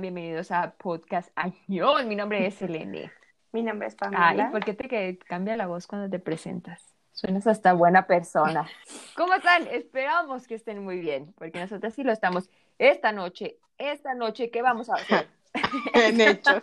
Bienvenidos 0.00 0.50
a 0.50 0.72
Podcast 0.72 1.30
Añón. 1.36 2.06
Mi 2.06 2.16
nombre 2.16 2.46
es 2.46 2.56
Selene. 2.56 3.10
Mi 3.52 3.62
nombre 3.62 3.88
es 3.88 3.94
Pamela. 3.94 4.28
Ay, 4.28 4.52
¿por 4.52 4.62
qué 4.62 4.74
te 4.74 4.88
que 4.88 5.18
cambia 5.26 5.56
la 5.56 5.66
voz 5.66 5.86
cuando 5.86 6.10
te 6.10 6.18
presentas? 6.18 6.82
Suenas 7.12 7.46
hasta 7.46 7.72
buena 7.72 8.06
persona. 8.06 8.68
¿Cómo 9.16 9.32
están? 9.32 9.66
Esperamos 9.68 10.46
que 10.46 10.56
estén 10.56 10.84
muy 10.84 11.00
bien, 11.00 11.32
porque 11.38 11.60
nosotros 11.60 11.94
sí 11.94 12.02
lo 12.02 12.12
estamos. 12.12 12.50
Esta 12.78 13.10
noche, 13.12 13.58
esta 13.78 14.14
noche, 14.14 14.50
¿qué 14.50 14.60
vamos 14.60 14.90
a 14.90 14.96
hacer? 14.96 15.28
en 15.94 16.20
hechos. 16.20 16.62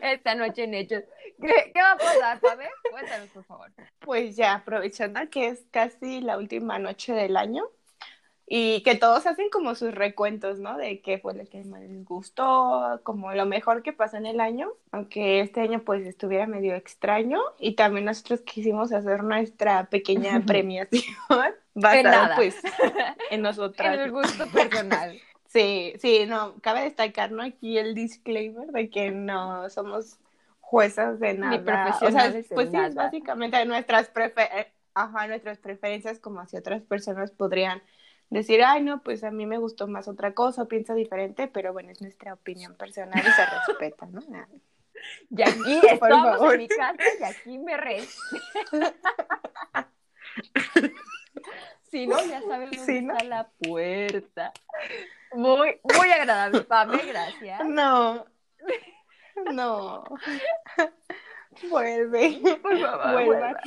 esta 0.00 0.36
noche 0.36 0.64
en 0.64 0.74
hechos. 0.74 1.02
¿Qué, 1.40 1.72
qué 1.74 1.82
va 1.82 1.92
a 1.92 1.98
pasar, 1.98 2.40
Pame? 2.40 2.68
Cuéntanos, 2.92 3.28
por 3.30 3.42
favor. 3.42 3.72
Pues 3.98 4.36
ya, 4.36 4.54
aprovechando 4.54 5.20
que 5.28 5.48
es 5.48 5.66
casi 5.72 6.20
la 6.20 6.38
última 6.38 6.78
noche 6.78 7.12
del 7.14 7.36
año, 7.36 7.64
y 8.50 8.82
que 8.82 8.94
todos 8.94 9.26
hacen 9.26 9.50
como 9.50 9.74
sus 9.74 9.94
recuentos, 9.94 10.58
¿no? 10.58 10.78
De 10.78 11.00
qué 11.00 11.18
fue 11.18 11.34
lo 11.34 11.44
que 11.44 11.62
más 11.64 11.82
les 11.82 12.04
gustó, 12.04 13.00
como 13.02 13.32
lo 13.34 13.44
mejor 13.44 13.82
que 13.82 13.92
pasó 13.92 14.16
en 14.16 14.24
el 14.24 14.40
año, 14.40 14.70
aunque 14.90 15.40
este 15.40 15.60
año 15.60 15.82
pues 15.84 16.06
estuviera 16.06 16.46
medio 16.46 16.74
extraño 16.74 17.40
y 17.58 17.74
también 17.74 18.06
nosotros 18.06 18.40
quisimos 18.40 18.92
hacer 18.92 19.22
nuestra 19.22 19.84
pequeña 19.90 20.40
premiación 20.46 21.04
basada 21.74 22.36
pues 22.36 22.56
en 23.30 23.42
nosotras. 23.42 23.94
En 23.94 24.00
el 24.00 24.10
gusto 24.12 24.46
personal. 24.48 25.18
Sí, 25.50 25.94
sí, 25.98 26.26
no, 26.26 26.56
cabe 26.60 26.82
destacar, 26.82 27.32
¿no? 27.32 27.42
Aquí 27.42 27.78
el 27.78 27.94
disclaimer 27.94 28.66
de 28.66 28.90
que 28.90 29.10
no 29.10 29.70
somos 29.70 30.18
juezas 30.60 31.18
de 31.20 31.32
nada. 31.32 31.56
Ni 31.56 31.58
profesionales 31.64 32.44
o 32.44 32.48
sea, 32.48 32.54
pues 32.54 32.68
sí, 32.68 32.76
nada. 32.76 33.04
básicamente 33.04 33.64
nuestras, 33.64 34.08
prefer 34.10 34.68
Ajá, 34.98 35.28
nuestras 35.28 35.58
preferencias 35.58 36.18
como 36.18 36.44
si 36.46 36.56
otras 36.56 36.82
personas 36.82 37.30
podrían 37.30 37.80
decir, 38.30 38.62
ay, 38.62 38.82
no, 38.82 39.02
pues 39.02 39.24
a 39.24 39.30
mí 39.30 39.46
me 39.46 39.58
gustó 39.58 39.86
más 39.88 40.08
otra 40.08 40.34
cosa, 40.34 40.62
o 40.62 40.68
pienso 40.68 40.94
diferente, 40.94 41.48
pero 41.48 41.72
bueno, 41.72 41.90
es 41.90 42.00
nuestra 42.00 42.34
opinión 42.34 42.74
personal 42.76 43.22
y 43.26 43.30
se 43.30 43.46
respeta, 43.46 44.06
¿no? 44.06 44.20
Y 45.30 45.42
aquí 45.42 45.80
Por 45.98 46.10
estamos 46.10 46.38
favor. 46.38 46.54
en 46.54 46.60
mi 46.60 46.68
casa 46.68 46.96
y 47.20 47.24
aquí 47.24 47.58
me 47.58 47.76
re. 47.76 48.00
si 51.90 52.06
no, 52.06 52.20
ya 52.24 52.42
saben 52.42 52.70
dónde 52.70 52.84
Sí, 52.84 53.02
¿no? 53.02 53.12
está 53.14 53.24
la 53.24 53.48
puerta. 53.58 54.52
Muy, 55.32 55.80
muy 55.82 56.10
agradable, 56.10 56.62
Pame, 56.62 56.98
gracias. 57.06 57.64
No, 57.66 58.26
no. 59.52 60.04
Vuelve, 61.70 62.40
Por 62.62 62.78
favor, 62.78 63.24
vuelva 63.24 63.60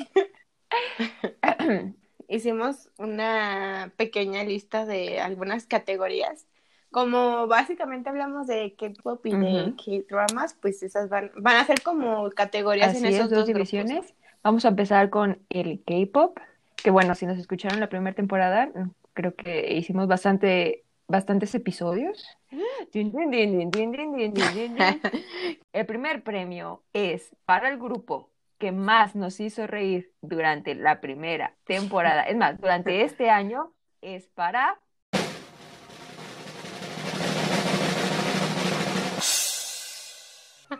hicimos 2.32 2.90
una 2.98 3.92
pequeña 3.98 4.44
lista 4.44 4.86
de 4.86 5.20
algunas 5.20 5.66
categorías. 5.66 6.48
Como 6.90 7.48
básicamente 7.48 8.10
hablamos 8.10 8.48
de 8.48 8.76
K-pop 8.78 9.26
y 9.26 9.34
uh 9.34 9.38
-huh. 9.38 9.76
de 9.78 10.04
K-dramas, 10.08 10.56
pues 10.62 10.82
esas 10.84 11.10
van, 11.10 11.32
van 11.36 11.58
a 11.58 11.66
ser 11.66 11.82
como 11.82 12.30
categorías 12.32 12.90
Así 12.90 13.00
en 13.00 13.06
esas 13.14 13.30
dos, 13.30 13.46
divisiones. 13.46 14.14
Vamos 14.44 14.66
a 14.66 14.70
empezar 14.70 15.10
con 15.10 15.40
el 15.50 15.84
K-pop, 15.86 16.38
que 16.76 16.90
bueno, 16.90 17.16
si 17.16 17.26
nos 17.26 17.38
escucharon 17.38 17.80
la 17.80 17.90
primera 17.90 18.16
temporada, 18.16 18.70
creo 19.14 19.36
que 19.36 19.74
hicimos 19.74 20.08
bastante 20.08 20.84
bastantes 21.08 21.54
episodios. 21.54 22.26
el 25.74 25.86
primer 25.86 26.24
premio 26.24 26.82
es 26.94 27.36
para 27.46 27.70
el 27.70 27.78
grupo 27.78 28.31
que 28.62 28.72
más 28.72 29.16
nos 29.16 29.40
hizo 29.40 29.66
reír 29.66 30.14
durante 30.22 30.76
la 30.76 31.02
primera 31.02 31.56
temporada. 31.66 32.22
Es 32.22 32.38
más, 32.38 32.62
durante 32.62 33.02
este 33.04 33.32
año 33.32 33.74
es 34.02 34.28
para 34.28 34.80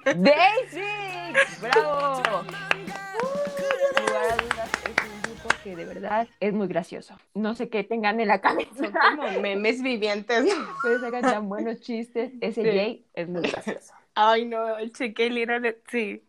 Daisy. 0.06 1.34
¡Bravo! 1.60 2.22
Que 5.64 5.76
de 5.76 5.86
verdad 5.86 6.28
es 6.40 6.54
muy 6.54 6.68
gracioso. 6.68 7.16
No 7.34 7.56
sé 7.56 7.70
qué 7.70 7.84
tengan 7.84 8.20
en 8.20 8.28
la 8.28 8.42
cabeza. 8.42 8.74
Son 8.76 8.92
como 8.92 9.42
memes 9.42 9.82
vivientes. 9.82 10.46
Pero 10.84 11.00
sacan 11.00 11.22
tan 11.22 11.50
buenos 11.50 11.82
chistes. 11.82 12.32
Ese 12.42 12.62
Sí. 12.64 12.68
Jay 12.68 13.06
es 13.14 13.28
muy 13.28 13.42
gracioso. 13.42 13.94
Ay, 14.14 14.46
no, 14.46 14.78
el 14.78 14.92
cheque 14.92 15.30
little, 15.30 15.82
sí. 15.90 16.22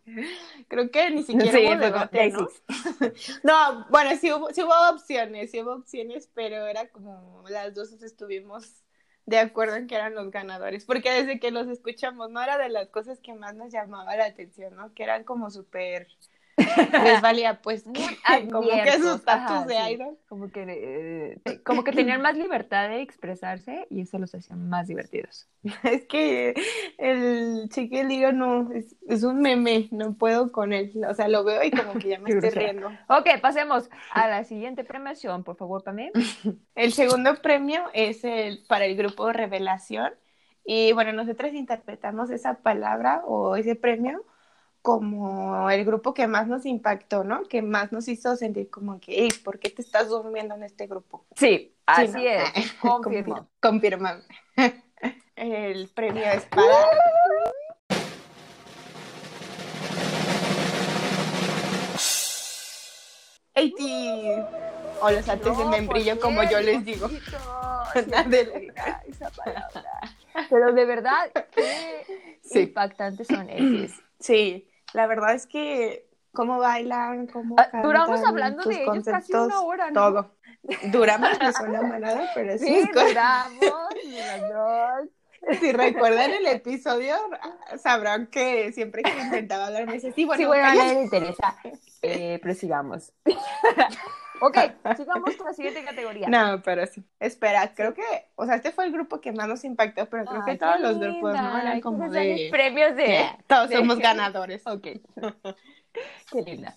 Creo 0.69 0.91
que 0.91 1.11
ni 1.11 1.23
siquiera 1.23 1.59
Sí, 1.59 1.67
hubo. 1.67 2.49
No, 3.43 3.87
bueno, 3.91 4.17
sí 4.21 4.33
hubo, 4.33 4.53
sí 4.53 4.63
hubo 4.63 4.91
opciones, 4.91 5.51
sí 5.51 5.61
hubo 5.61 5.75
opciones, 5.75 6.31
pero 6.33 6.67
era 6.67 6.89
como 6.91 7.45
las 7.49 7.75
dos 7.75 7.93
estuvimos 8.03 8.83
de 9.27 9.39
acuerdo 9.39 9.77
en 9.77 9.87
que 9.87 9.95
eran 9.95 10.15
los 10.15 10.31
ganadores, 10.31 10.85
porque 10.85 11.11
desde 11.11 11.39
que 11.41 11.51
los 11.51 11.69
escuchamos, 11.69 12.31
no 12.31 12.43
era 12.43 12.59
de 12.59 12.69
las 12.69 12.89
cosas 12.89 13.21
que 13.21 13.35
más 13.35 13.55
nos 13.55 13.73
llamaba 13.73 14.17
la 14.17 14.27
atención, 14.27 14.75
¿no? 14.77 14.93
Que 14.95 15.05
eran 15.05 15.25
como 15.25 15.51
súper, 15.51 16.09
les 16.57 17.21
valía 17.23 17.61
pues 17.63 17.87
Muy 17.87 17.97
como 18.53 18.69
que 18.69 18.99
su 18.99 19.15
estatus 19.15 19.67
de 19.67 19.75
sí. 19.75 19.91
idol. 19.93 20.19
Como 20.29 20.51
que, 20.51 20.65
eh, 21.45 21.61
como 21.65 21.85
que 21.85 21.93
tenían 21.93 22.21
más 22.23 22.37
libertad 22.37 22.89
de 22.89 23.01
expresarse 23.01 23.87
y 23.91 24.03
eso 24.03 24.19
los 24.19 24.35
hacía 24.35 24.57
más 24.57 24.89
divertidos. 24.89 25.49
Es 25.85 26.05
que 26.07 26.55
el 26.99 27.69
cheque 27.69 28.05
little 28.05 28.33
no, 28.33 28.73
es, 28.73 28.97
es 29.09 29.23
un 29.23 29.41
meme, 29.41 29.89
no 29.93 30.15
puedo 30.15 30.51
con 30.51 30.73
él, 30.73 30.93
o 31.09 31.15
sea, 31.15 31.29
lo 31.29 31.45
veo 31.45 31.63
y 31.63 31.71
como 31.71 31.95
que 31.95 32.09
ya 32.09 32.19
me 32.19 32.31
estoy 32.31 32.51
riendo. 32.51 32.89
Ok, 33.09 33.41
pasemos 33.41 33.89
a 34.11 34.27
la 34.29 34.45
siguiente 34.45 34.85
premiación, 34.85 35.45
por 35.45 35.57
favor, 35.57 35.85
Pamé. 35.85 36.11
El 36.75 36.93
segundo 36.93 37.37
premio 37.37 37.85
es 37.95 38.25
el, 38.25 38.65
para 38.69 38.87
el 38.87 38.97
grupo 38.97 39.33
Revelación. 39.33 40.13
Y 40.65 40.93
bueno, 40.93 41.13
nosotros 41.13 41.53
interpretamos 41.55 42.31
esa 42.31 42.55
palabra 42.63 43.23
o 43.27 43.57
ese 43.57 43.75
premio 43.75 44.25
como 44.83 45.71
el 45.71 45.85
grupo 45.85 46.13
que 46.13 46.27
más 46.27 46.49
nos 46.49 46.67
impactó, 46.67 47.23
¿no? 47.25 47.45
Que 47.45 47.63
más 47.63 47.93
nos 47.93 48.09
hizo 48.09 48.37
sentir 48.37 48.69
como 48.69 49.01
que, 49.01 49.13
"Ey, 49.25 49.29
¿por 49.45 49.59
qué 49.61 49.71
te 49.71 49.81
estás 49.81 50.09
durmiendo 50.09 50.55
en 50.57 50.65
este 50.65 50.87
grupo? 50.89 51.25
Sí, 51.37 51.75
así 51.87 52.13
¿no? 52.13 52.19
es, 52.21 52.73
confirmo. 52.81 53.49
Confirma. 53.61 54.21
El 55.37 55.89
premio 55.89 56.25
es 56.25 56.45
para... 56.47 56.67
Eighty. 63.55 64.43
O 65.01 65.11
los 65.11 65.29
artes 65.29 65.57
de 65.59 65.65
No, 65.65 65.71
membrillo, 65.71 66.15
¿por 66.15 66.23
como 66.23 66.43
yo 66.45 66.61
les 66.61 66.85
digo. 66.85 67.09
Diga 67.09 69.03
esa 69.09 69.31
palabra. 69.31 69.85
Pero 70.49 70.73
de 70.73 70.85
verdad, 70.85 71.31
qué 71.55 72.05
Sí. 72.43 72.61
impactantes 72.61 73.27
son 73.27 73.51
ellos. 73.51 73.93
Sí, 74.19 74.69
la 74.95 75.07
verdad 75.07 75.35
es 75.35 75.47
que 75.47 76.07
cómo 76.33 76.59
bailan, 76.59 77.27
cómo 77.27 77.57
Ah, 77.59 77.65
cantan, 77.65 77.83
duramos 77.83 78.25
hablando 78.25 78.65
de 78.65 78.85
ellos 78.85 79.05
casi 79.05 79.33
una 79.35 79.61
hora, 79.61 79.91
¿no? 79.91 80.01
todo. 80.01 80.37
Duramos 80.93 81.31
una 81.61 81.83
manada, 81.83 82.31
pero 82.35 82.57
sí, 82.59 82.67
Sí, 82.67 82.89
duramos 82.93 83.61
dos. 84.49 85.09
si 85.61 85.73
recuerdan 85.73 86.31
el 86.31 86.47
episodio, 86.47 87.17
sabrán 87.79 88.29
que 88.29 88.73
siempre 88.73 89.03
que 89.03 89.11
intentaba 89.11 89.67
hablar 89.67 89.87
me 89.89 89.99
sí, 89.99 90.25
bueno, 90.25 90.39
sí, 90.41 90.45
bueno, 90.47 90.65
a 90.65 90.69
cállate". 90.69 90.85
nadie 90.87 90.95
le 90.95 91.03
interesa. 91.03 91.57
Eh, 92.03 92.39
pero 92.43 92.55
sigamos. 92.55 93.13
ok, 94.43 94.59
sigamos 94.97 95.37
con 95.37 95.47
la 95.47 95.55
siguiente 95.55 95.85
categoría. 95.85 96.29
No, 96.29 96.61
pero 96.63 96.87
sí. 96.87 97.03
Espera, 97.21 97.73
creo 97.75 97.95
que, 97.95 98.03
o 98.37 98.45
sea, 98.47 98.57
este 98.57 98.73
fue 98.73 98.85
el 98.85 98.93
grupo 98.93 99.21
que 99.21 99.33
más 99.33 99.49
nos 99.49 99.65
impactó, 99.65 100.07
pero 100.11 100.25
creo 100.25 100.43
Ay, 100.47 100.53
que 100.53 100.59
todos 100.59 100.81
los 100.81 100.99
grupos, 100.99 101.35
¿no? 101.35 101.59
Eran 101.59 101.81
como 101.81 101.99
¿quieres 101.99 102.15
darles 102.15 102.39
de... 102.39 102.49
premios 102.51 102.97
de... 102.97 103.07
Yeah, 103.07 103.39
todos 103.47 103.69
de- 103.71 103.77
somos 103.77 103.99
ganadores. 103.99 104.67
Ok. 104.67 104.87
Qué 106.33 106.43
linda. 106.43 106.75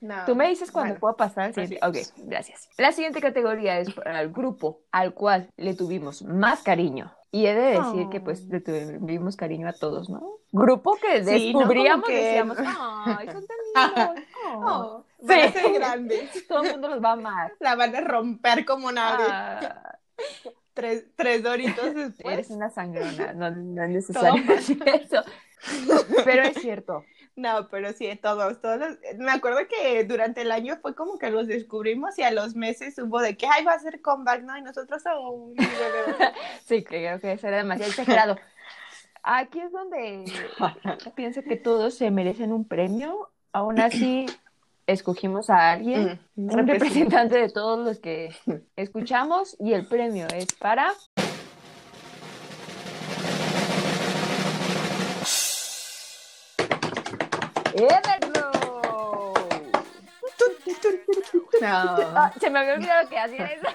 No, 0.00 0.24
Tú 0.24 0.34
me 0.34 0.48
dices 0.48 0.72
cuando 0.72 0.94
bueno. 0.94 1.00
puedo 1.00 1.16
pasar 1.16 1.44
al 1.44 1.54
siguiente. 1.54 1.86
Ok, 1.86 1.96
gracias. 2.26 2.70
La 2.78 2.90
siguiente 2.92 3.20
categoría 3.20 3.78
es 3.78 3.92
para 3.92 4.20
el 4.22 4.30
grupo 4.32 4.80
al 4.92 5.12
cual 5.12 5.50
le 5.58 5.74
tuvimos 5.74 6.22
más 6.22 6.62
cariño. 6.62 7.12
Y 7.32 7.46
he 7.46 7.54
de 7.54 7.78
decir 7.78 8.08
que 8.10 8.20
pues 8.20 8.46
le 8.46 8.60
tuvimos 8.60 9.36
cariño 9.36 9.68
a 9.68 9.72
todos, 9.72 10.08
¿no? 10.08 10.22
Grupo 10.52 10.96
que 10.96 11.22
Sí, 11.22 11.52
¿no? 11.52 11.58
descubríamos 11.60 12.04
Como 12.06 12.16
y 12.16 12.18
que- 12.18 12.24
decíamos, 12.24 12.56
ay, 12.58 13.26
son 13.30 13.46
tan 13.46 14.06
lindos. 14.08 14.24
Oh". 14.56 15.04
Van 15.22 15.40
a 15.40 15.52
Sí. 15.52 15.58
ser 15.58 15.72
grandes. 15.72 16.46
Todo 16.48 16.62
el 16.64 16.72
mundo 16.72 16.88
los 16.88 17.02
va 17.02 17.10
a 17.10 17.12
amar. 17.12 17.52
La 17.60 17.74
van 17.76 17.94
a 17.96 18.00
romper 18.00 18.64
como 18.64 18.90
nadie. 18.92 19.26
Ah, 19.28 19.98
Tres, 20.74 21.06
tres 21.16 21.42
doritos 21.42 21.94
después. 21.94 22.32
eres 22.34 22.50
una 22.50 22.70
sangrona, 22.70 23.32
no, 23.32 23.50
no 23.50 23.82
es 23.84 23.90
necesario 23.90 24.42
eso. 24.54 25.22
Pero 26.24 26.42
es 26.42 26.54
cierto. 26.60 27.04
No, 27.36 27.68
pero 27.68 27.92
sí, 27.92 28.08
todos, 28.22 28.60
todos. 28.60 28.78
los- 28.78 28.98
Me 29.18 29.30
acuerdo 29.32 29.60
que 29.68 30.04
durante 30.04 30.42
el 30.42 30.52
año 30.52 30.78
fue 30.80 30.94
como 30.94 31.18
que 31.18 31.30
los 31.30 31.46
descubrimos 31.48 32.18
y 32.18 32.22
a 32.22 32.30
los 32.30 32.54
meses 32.54 32.98
hubo 32.98 33.20
de 33.20 33.36
que, 33.36 33.46
ay, 33.46 33.64
va 33.64 33.72
a 33.72 33.78
ser 33.78 34.00
comeback, 34.00 34.42
¿no? 34.42 34.56
Y 34.58 34.62
nosotros, 34.62 35.02
oh, 35.14 35.52
Sí, 36.66 36.84
creo 36.84 37.18
que 37.20 37.32
eso 37.32 37.48
era 37.48 37.58
demasiado 37.58 37.90
exagerado. 37.90 38.36
Aquí 39.22 39.60
es 39.60 39.72
donde 39.72 40.24
pienso 41.14 41.42
que 41.42 41.56
todos 41.56 41.94
se 41.94 42.10
merecen 42.10 42.52
un 42.52 42.66
premio. 42.66 43.30
Aún 43.52 43.80
así, 43.80 44.26
escogimos 44.92 45.50
a 45.50 45.72
alguien, 45.72 46.20
mm, 46.34 46.50
un 46.52 46.66
representante 46.66 47.38
de 47.38 47.48
todos 47.48 47.78
los 47.78 47.98
que 47.98 48.34
escuchamos 48.76 49.56
y 49.58 49.72
el 49.72 49.86
premio 49.86 50.26
es 50.34 50.52
para... 50.54 50.92
¡Everglow! 57.72 59.32
No. 61.60 61.68
Ah, 61.68 62.32
se 62.40 62.50
me 62.50 62.58
había 62.58 62.74
olvidado 62.74 63.08
que 63.08 63.18
hacía 63.18 63.46
eso. 63.46 63.68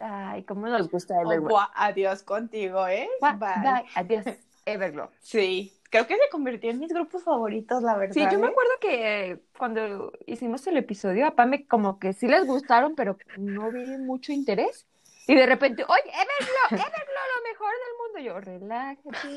Ay, 0.00 0.42
cómo 0.44 0.66
nos 0.66 0.90
gusta 0.90 1.20
Everglow. 1.20 1.54
Oh, 1.54 1.68
adiós 1.74 2.22
contigo, 2.22 2.86
¿eh? 2.88 3.08
Bye. 3.20 3.84
Adiós, 3.94 4.24
Everglow. 4.66 5.10
Sí 5.20 5.75
creo 6.04 6.18
que 6.18 6.24
se 6.24 6.30
convirtió 6.30 6.70
en 6.70 6.78
mis 6.78 6.92
grupos 6.92 7.24
favoritos, 7.24 7.82
la 7.82 7.96
verdad. 7.96 8.14
Sí, 8.14 8.20
yo 8.20 8.38
me 8.38 8.46
¿eh? 8.46 8.50
acuerdo 8.50 8.72
que 8.80 9.40
cuando 9.56 10.12
hicimos 10.26 10.66
el 10.66 10.76
episodio, 10.76 11.26
a 11.26 11.34
Pame 11.34 11.66
como 11.66 11.98
que 11.98 12.12
sí 12.12 12.28
les 12.28 12.46
gustaron, 12.46 12.94
pero 12.94 13.16
no 13.38 13.70
vi 13.70 13.86
mucho 13.98 14.32
interés. 14.32 14.86
Y 15.28 15.34
de 15.34 15.46
repente, 15.46 15.84
oye, 15.84 16.02
Everglow, 16.04 16.66
Everglow, 16.70 17.26
lo 17.34 17.42
mejor 17.50 17.72
del 17.84 17.94
mundo. 17.98 18.18
Yo, 18.20 18.40
relájate. 18.40 19.28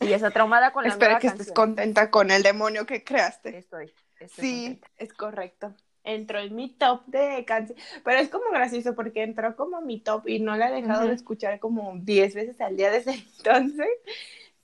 Y 0.00 0.12
esa 0.12 0.30
traumada 0.30 0.72
con 0.72 0.84
la 0.84 0.90
Espero 0.90 1.12
nueva 1.12 1.20
que 1.20 1.26
estés 1.28 1.52
contenta 1.52 2.10
con 2.10 2.30
el 2.30 2.42
demonio 2.42 2.86
que 2.86 3.02
creaste. 3.02 3.58
Estoy, 3.58 3.92
estoy 4.20 4.44
Sí, 4.44 4.64
contenta. 4.66 4.88
es 4.98 5.12
correcto. 5.12 5.74
Entró 6.04 6.38
en 6.38 6.54
mi 6.54 6.68
top 6.68 7.02
de 7.06 7.44
canciones, 7.46 7.82
pero 8.04 8.20
es 8.20 8.28
como 8.28 8.50
gracioso 8.50 8.94
porque 8.94 9.22
entró 9.22 9.56
como 9.56 9.80
mi 9.80 9.98
top 10.00 10.28
y 10.28 10.38
no 10.38 10.54
la 10.56 10.68
he 10.68 10.82
dejado 10.82 11.06
de 11.08 11.14
escuchar 11.14 11.58
como 11.58 11.94
10 11.96 12.34
veces 12.34 12.60
al 12.60 12.76
día 12.76 12.90
desde 12.90 13.12
entonces. 13.38 13.88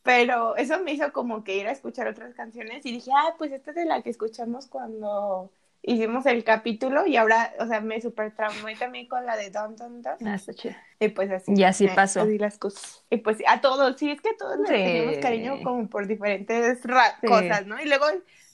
Pero 0.03 0.57
eso 0.57 0.81
me 0.83 0.93
hizo 0.93 1.13
como 1.13 1.45
que 1.45 1.57
ir 1.59 1.67
a 1.67 1.73
escuchar 1.73 2.09
otras 2.09 2.35
canciones 2.35 2.85
y 2.87 2.93
dije, 2.93 3.11
ah, 3.15 3.35
pues 3.39 3.53
esta 3.53 3.71
es 3.71 3.77
de 3.77 3.85
la 3.85 4.03
que 4.03 4.11
escuchamos 4.11 4.67
cuando 4.67 5.51
hicimos 5.83 6.25
el 6.27 6.43
capítulo 6.45 7.07
y 7.07 7.17
ahora, 7.17 7.53
o 7.59 7.67
sea, 7.67 7.81
me 7.81 8.01
super 8.01 8.35
traumé 8.35 8.77
también 8.77 9.09
con 9.09 9.25
la 9.27 9.37
de 9.37 9.51
Don 9.51 9.77
Don 9.77 10.01
Don. 10.03 10.17
Ah, 10.27 10.35
está 10.37 10.55
chido. 10.55 10.75
Y 10.99 11.09
pues 11.09 11.31
así. 11.31 11.53
Y 11.55 11.65
así 11.65 11.85
eh, 11.87 11.93
pasó. 11.95 12.23
así 12.23 12.39
las 12.39 12.59
cosas. 12.59 13.05
Y 13.11 13.19
pues 13.19 13.39
a 13.47 13.61
todos, 13.61 13.97
sí, 13.99 14.11
es 14.11 14.21
que 14.21 14.31
a 14.31 14.37
todos 14.39 14.59
les 14.59 14.69
Sí. 14.69 14.75
tenemos 14.75 15.19
cariño 15.19 15.63
como 15.63 15.89
por 15.89 16.07
diferentes 16.07 16.81
Sí. 16.81 17.27
cosas, 17.27 17.67
¿no? 17.67 17.81
Y 17.81 17.87
luego 17.87 18.07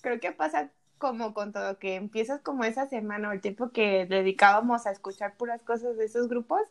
creo 0.03 0.19
que 0.21 0.33
pasa 0.33 0.71
como 0.99 1.35
con 1.35 1.53
todo, 1.53 1.79
que 1.79 1.95
empiezas 1.95 2.41
como 2.41 2.65
esa 2.65 2.87
semana 2.89 3.29
o 3.29 3.33
el 3.33 3.41
tiempo 3.41 3.71
que 3.71 4.07
dedicábamos 4.07 4.87
a 4.87 4.93
escuchar 4.93 5.37
puras 5.37 5.63
cosas 5.63 5.97
de 5.97 6.05
esos 6.07 6.29
grupos 6.29 6.63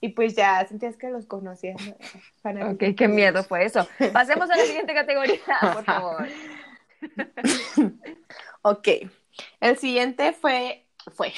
y 0.00 0.10
pues 0.10 0.34
ya 0.34 0.66
sentías 0.66 0.96
que 0.96 1.10
los 1.10 1.26
conocías. 1.26 1.76
¿no? 2.44 2.70
Ok, 2.72 2.96
qué 2.96 3.08
miedo 3.08 3.44
fue 3.44 3.64
eso. 3.64 3.86
Pasemos 4.12 4.50
a 4.50 4.56
la 4.56 4.64
siguiente 4.64 4.92
categoría, 4.94 5.40
por 5.74 5.84
favor. 5.84 6.26
Ok, 8.64 8.86
el 9.60 9.76
siguiente 9.76 10.32
fue, 10.32 10.84
fue, 11.16 11.32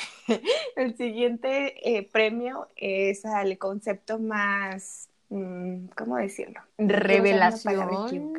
el 0.76 0.94
siguiente 0.94 1.96
eh, 1.96 2.02
premio 2.02 2.68
es 2.76 3.24
al 3.24 3.56
concepto 3.56 4.18
más, 4.18 5.08
mm, 5.30 5.86
¿cómo 5.96 6.18
decirlo? 6.18 6.60
Revelación. 6.76 8.34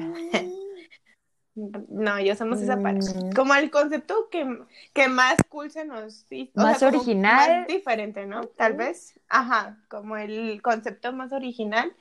No, 1.55 2.19
ya 2.19 2.33
usamos 2.33 2.61
esa 2.61 2.77
parte. 2.81 3.07
Mm. 3.15 3.31
Como 3.31 3.55
el 3.55 3.71
concepto 3.71 4.27
que, 4.29 4.59
que 4.93 5.07
más 5.07 5.37
cool 5.47 5.71
se 5.71 5.85
nos 5.85 6.25
hizo. 6.29 6.51
o 6.55 6.63
Más 6.63 6.79
sea, 6.79 6.89
original. 6.89 7.59
Más 7.59 7.67
diferente, 7.67 8.25
¿no? 8.25 8.43
Tal 8.43 8.73
vez. 8.73 9.17
Ajá, 9.29 9.77
como 9.87 10.17
el 10.17 10.61
concepto 10.61 11.13
más 11.13 11.31
original. 11.31 11.93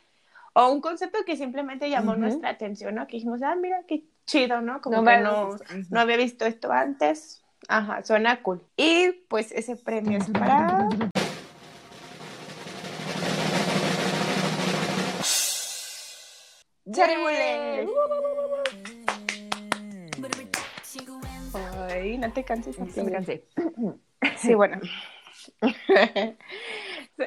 O 0.55 0.71
un 0.71 0.81
concepto 0.81 1.19
que 1.25 1.37
simplemente 1.37 1.89
llamó 1.91 2.15
nuestra 2.17 2.51
atención, 2.51 2.95
¿no? 2.95 3.07
Que 3.07 3.17
dijimos, 3.17 3.43
ah, 3.43 3.57
mira, 3.57 3.83
qué 3.89 4.05
chido, 4.27 4.61
¿no? 4.61 4.81
Como 4.81 5.03
No 5.03 5.05
que 5.05 5.19
no, 5.19 5.57
no 5.91 6.01
había 6.01 6.17
visto 6.17 6.47
esto 6.47 6.73
antes. 6.73 7.43
Ajá, 7.69 8.05
suena 8.05 8.43
cool. 8.43 8.63
Y 8.77 9.13
pues 9.29 9.51
ese 9.53 9.77
premio 9.77 10.19
es 10.19 10.31
para... 10.31 10.89
No 22.19 22.33
te 22.33 22.45
canses. 22.45 22.77
Sí, 22.77 23.03
me 23.03 23.13
cansé. 23.13 23.45
Sí, 24.37 24.55
bueno. 24.55 24.81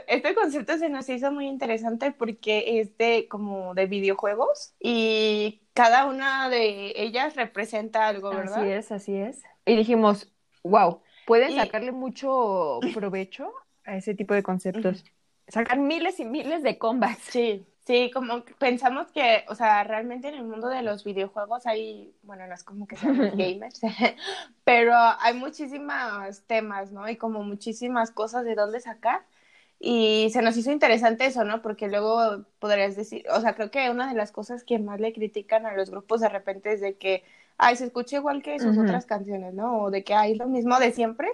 Este 0.08 0.36
concepto 0.36 0.78
se 0.78 0.90
nos 0.90 1.08
hizo 1.10 1.32
muy 1.32 1.48
interesante 1.48 2.12
porque 2.12 2.80
es 2.82 2.98
de 2.98 3.28
como 3.30 3.74
de 3.74 3.86
videojuegos 3.86 4.74
y 4.80 5.62
cada 5.74 6.06
una 6.06 6.50
de 6.50 6.94
ellas 6.98 7.36
representa 7.36 8.08
algo, 8.08 8.30
¿verdad? 8.32 8.58
Así 8.60 8.70
es, 8.70 8.92
así 8.92 9.16
es. 9.16 9.44
Y 9.66 9.76
dijimos, 9.78 10.34
wow, 10.64 11.02
pueden 11.26 11.52
Y- 11.52 11.56
sacarle 11.56 11.92
mucho 11.92 12.80
provecho 12.94 13.54
a 13.86 13.96
ese 13.96 14.14
tipo 14.14 14.34
de 14.34 14.44
conceptos. 14.44 15.06
Sacar 15.48 15.80
miles 15.80 16.20
y 16.20 16.26
miles 16.26 16.64
de 16.64 16.78
comebacks. 16.78 17.22
Sí, 17.24 17.66
sí, 17.88 18.12
como 18.14 18.46
pensamos 18.60 19.12
que, 19.12 19.46
o 19.50 19.56
sea, 19.56 19.84
realmente 19.84 20.28
en 20.30 20.36
el 20.36 20.44
mundo 20.46 20.68
de 20.70 20.84
los 20.84 21.04
videojuegos 21.04 21.66
hay, 21.66 22.16
bueno, 22.24 22.48
no 22.48 22.54
es 22.54 22.64
como 22.64 22.88
que 22.88 22.98
seamos 22.98 23.32
gamers, 23.36 23.82
pero 24.66 24.94
hay 24.96 25.34
muchísimos 25.36 26.44
temas, 26.48 26.92
¿no? 26.92 27.10
Y 27.10 27.18
como 27.18 27.44
muchísimas 27.44 28.12
cosas 28.12 28.46
de 28.46 28.56
dónde 28.56 28.80
sacar. 28.82 29.26
Y 29.80 30.30
se 30.34 30.42
nos 30.42 30.58
hizo 30.58 30.72
interesante 30.72 31.26
eso, 31.28 31.44
¿no? 31.46 31.62
Porque 31.62 31.88
luego 31.88 32.46
podrías 32.60 32.96
decir, 32.96 33.26
o 33.32 33.42
sea, 33.42 33.56
creo 33.56 33.72
que 33.72 33.90
una 33.92 34.10
de 34.10 34.16
las 34.16 34.32
cosas 34.32 34.64
que 34.64 34.80
más 34.80 35.00
le 35.00 35.14
critican 35.14 35.66
a 35.68 35.74
los 35.76 35.92
grupos 35.92 36.22
de 36.22 36.30
repente 36.30 36.74
es 36.74 36.82
de 36.82 36.98
que, 36.98 37.24
ay, 37.58 37.76
se 37.76 37.86
escucha 37.86 38.18
igual 38.18 38.42
que 38.44 38.60
sus 38.60 38.78
Ujú. 38.78 38.82
otras 38.84 39.06
canciones, 39.06 39.54
¿no? 39.54 39.84
O 39.84 39.92
de 39.92 40.04
que 40.04 40.16
hay 40.16 40.36
lo 40.36 40.48
mismo 40.48 40.80
de 40.80 40.92
siempre. 40.94 41.30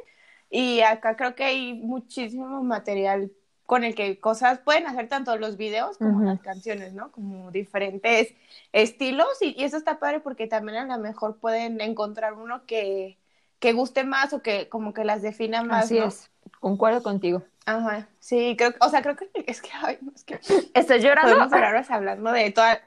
Y 0.50 0.82
acá 0.82 1.16
creo 1.16 1.36
que 1.36 1.44
hay 1.46 1.74
muchísimo 1.74 2.64
material 2.64 3.32
con 3.66 3.84
el 3.84 3.96
que 3.96 4.20
cosas 4.20 4.60
pueden 4.60 4.88
hacer 4.88 5.08
tanto 5.08 5.36
los 5.38 5.58
videos 5.58 5.98
como 5.98 6.22
las 6.22 6.42
canciones, 6.42 6.94
¿no? 6.94 7.12
Como 7.12 7.52
diferentes 7.52 8.34
estilos 8.72 9.42
y, 9.42 9.56
y 9.60 9.64
eso 9.64 9.78
está 9.78 10.00
padre 10.00 10.20
porque 10.20 10.48
también 10.48 10.78
a 10.78 10.98
lo 10.98 11.02
mejor 11.02 11.38
pueden 11.38 11.80
encontrar 11.82 12.34
uno 12.34 12.66
que, 12.66 13.18
que 13.60 13.74
guste 13.74 14.04
más 14.04 14.34
o 14.34 14.42
que 14.42 14.68
como 14.70 14.94
que 14.94 15.06
las 15.06 15.22
defina 15.22 15.64
más, 15.64 15.86
Así 15.86 15.98
¿no? 15.98 16.08
es, 16.08 16.30
concuerdo 16.60 17.02
contigo. 17.04 17.44
Ajá, 17.66 18.10
sí, 18.20 18.56
creo, 18.58 18.74
o 18.82 18.90
sea, 18.90 19.02
creo 19.02 19.16
que 19.16 19.30
es 19.48 19.62
que, 19.62 19.70
ay, 19.82 19.98
es 20.14 20.24
que 20.26 20.38
¿Estás 20.74 21.02
llorando? 21.02 21.32
podemos 21.32 21.54
horas 21.54 21.90
hablando 21.90 22.32
de 22.32 22.52
toda, 22.52 22.82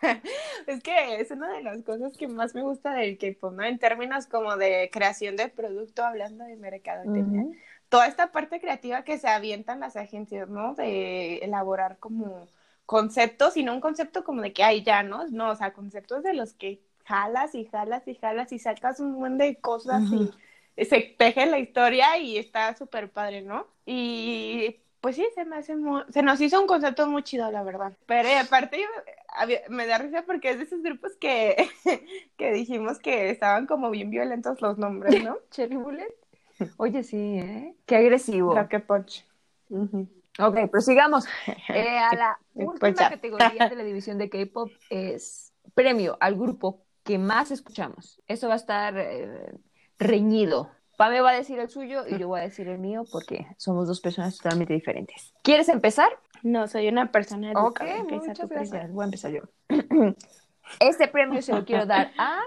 es 0.66 0.82
que 0.82 1.20
es 1.20 1.30
una 1.30 1.52
de 1.52 1.62
las 1.62 1.82
cosas 1.82 2.16
que 2.16 2.28
más 2.28 2.54
me 2.54 2.62
gusta 2.62 2.94
del 2.94 3.18
K-pop, 3.18 3.52
¿no? 3.52 3.64
En 3.64 3.78
términos 3.78 4.26
como 4.26 4.56
de 4.56 4.88
creación 4.90 5.36
de 5.36 5.48
producto, 5.48 6.04
hablando 6.04 6.44
de 6.44 6.56
mercadotecnia 6.56 7.42
Ujú. 7.42 7.56
Toda 7.92 8.06
esta 8.08 8.32
parte 8.32 8.60
creativa 8.60 9.04
que 9.04 9.18
se 9.18 9.28
avientan 9.28 9.80
las 9.80 9.96
agencias, 9.96 10.48
¿no? 10.48 10.74
De 10.74 11.38
elaborar 11.38 11.98
como 12.00 12.48
conceptos 12.86 13.56
y 13.58 13.64
no 13.64 13.74
un 13.74 13.80
concepto 13.82 14.24
como 14.24 14.42
de 14.42 14.52
que 14.54 14.64
hay 14.64 14.82
ya, 14.84 15.02
¿no? 15.04 15.26
No, 15.28 15.50
o 15.50 15.56
sea, 15.56 15.74
conceptos 15.74 16.22
de 16.24 16.34
los 16.34 16.54
que 16.54 16.82
jalas 17.04 17.54
y 17.54 17.66
jalas 17.66 18.08
y 18.08 18.14
jalas 18.16 18.52
y 18.52 18.58
sacas 18.58 19.00
un 19.00 19.12
montón 19.12 19.38
de 19.38 19.56
cosas 19.60 20.12
y 20.12 20.34
se 20.76 21.00
teje 21.18 21.46
la 21.46 21.58
historia 21.58 22.18
y 22.18 22.38
está 22.38 22.74
súper 22.76 23.10
padre, 23.12 23.42
¿no? 23.42 23.68
Y 23.86 24.78
pues 25.00 25.16
sí, 25.16 25.26
se 25.34 25.44
me 25.44 25.56
hace 25.56 25.76
muy- 25.76 26.04
se 26.10 26.22
nos 26.22 26.40
hizo 26.40 26.60
un 26.60 26.66
concepto 26.68 27.06
muy 27.08 27.22
chido, 27.24 27.50
la 27.50 27.62
verdad. 27.62 27.92
Pero 28.06 28.28
aparte 28.40 28.80
yo- 28.80 28.88
me 29.68 29.86
da 29.86 29.98
risa 29.98 30.22
porque 30.24 30.50
es 30.50 30.58
de 30.58 30.64
esos 30.64 30.82
grupos 30.82 31.16
que, 31.16 31.68
que 32.38 32.52
dijimos 32.52 32.98
que 33.00 33.30
estaban 33.30 33.66
como 33.66 33.90
bien 33.90 34.10
violentos 34.10 34.60
los 34.62 34.78
nombres, 34.78 35.22
¿no? 35.22 35.38
Cherry 35.50 35.76
Bullet. 35.76 36.21
Oye, 36.76 37.02
sí, 37.02 37.38
¿eh? 37.38 37.76
Qué 37.86 37.96
agresivo. 37.96 38.54
Rocket 38.54 38.86
Punch. 38.86 39.26
Ok, 40.38 40.70
prosigamos. 40.70 41.26
Eh, 41.68 41.98
a 41.98 42.14
la 42.14 42.38
Pues 42.54 42.68
última 42.68 43.10
categoría 43.10 43.68
de 43.68 43.76
la 43.76 43.84
división 43.84 44.18
de 44.18 44.28
K-pop 44.28 44.70
es 44.90 45.52
premio 45.74 46.16
al 46.20 46.36
grupo 46.36 46.84
que 47.02 47.18
más 47.18 47.50
escuchamos. 47.50 48.20
Eso 48.26 48.48
va 48.48 48.54
a 48.54 48.56
estar 48.56 48.94
eh, 48.96 49.52
reñido. 49.98 50.70
Pame 50.96 51.20
va 51.20 51.30
a 51.30 51.34
decir 51.34 51.58
el 51.58 51.68
suyo 51.68 52.06
y 52.06 52.18
yo 52.18 52.28
voy 52.28 52.40
a 52.40 52.42
decir 52.44 52.68
el 52.68 52.78
mío 52.78 53.04
porque 53.10 53.46
somos 53.56 53.88
dos 53.88 54.00
personas 54.00 54.36
totalmente 54.36 54.74
diferentes. 54.74 55.32
¿Quieres 55.42 55.68
empezar? 55.68 56.08
No, 56.42 56.68
soy 56.68 56.88
una 56.88 57.10
persona 57.10 57.50
Ok, 57.52 57.80
educada. 57.80 57.96
Empieza 57.98 58.26
muchas 58.26 58.48
gracias. 58.48 58.92
Voy 58.92 59.02
a 59.02 59.04
empezar 59.06 59.32
yo. 59.32 59.42
Este 60.80 61.08
premio 61.08 61.42
se 61.42 61.52
lo 61.52 61.64
quiero 61.64 61.86
dar 61.86 62.12
a. 62.18 62.40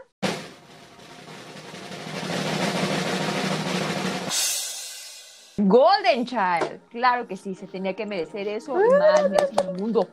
Golden 5.57 6.25
Child. 6.25 6.81
Claro 6.89 7.27
que 7.27 7.37
sí, 7.37 7.55
se 7.55 7.67
tenía 7.67 7.93
que 7.95 8.05
merecer 8.05 8.47
eso 8.47 8.79
y 8.83 8.89
más 8.99 9.29
merecer 9.29 9.65
el 9.69 9.79
mundo. 9.79 10.07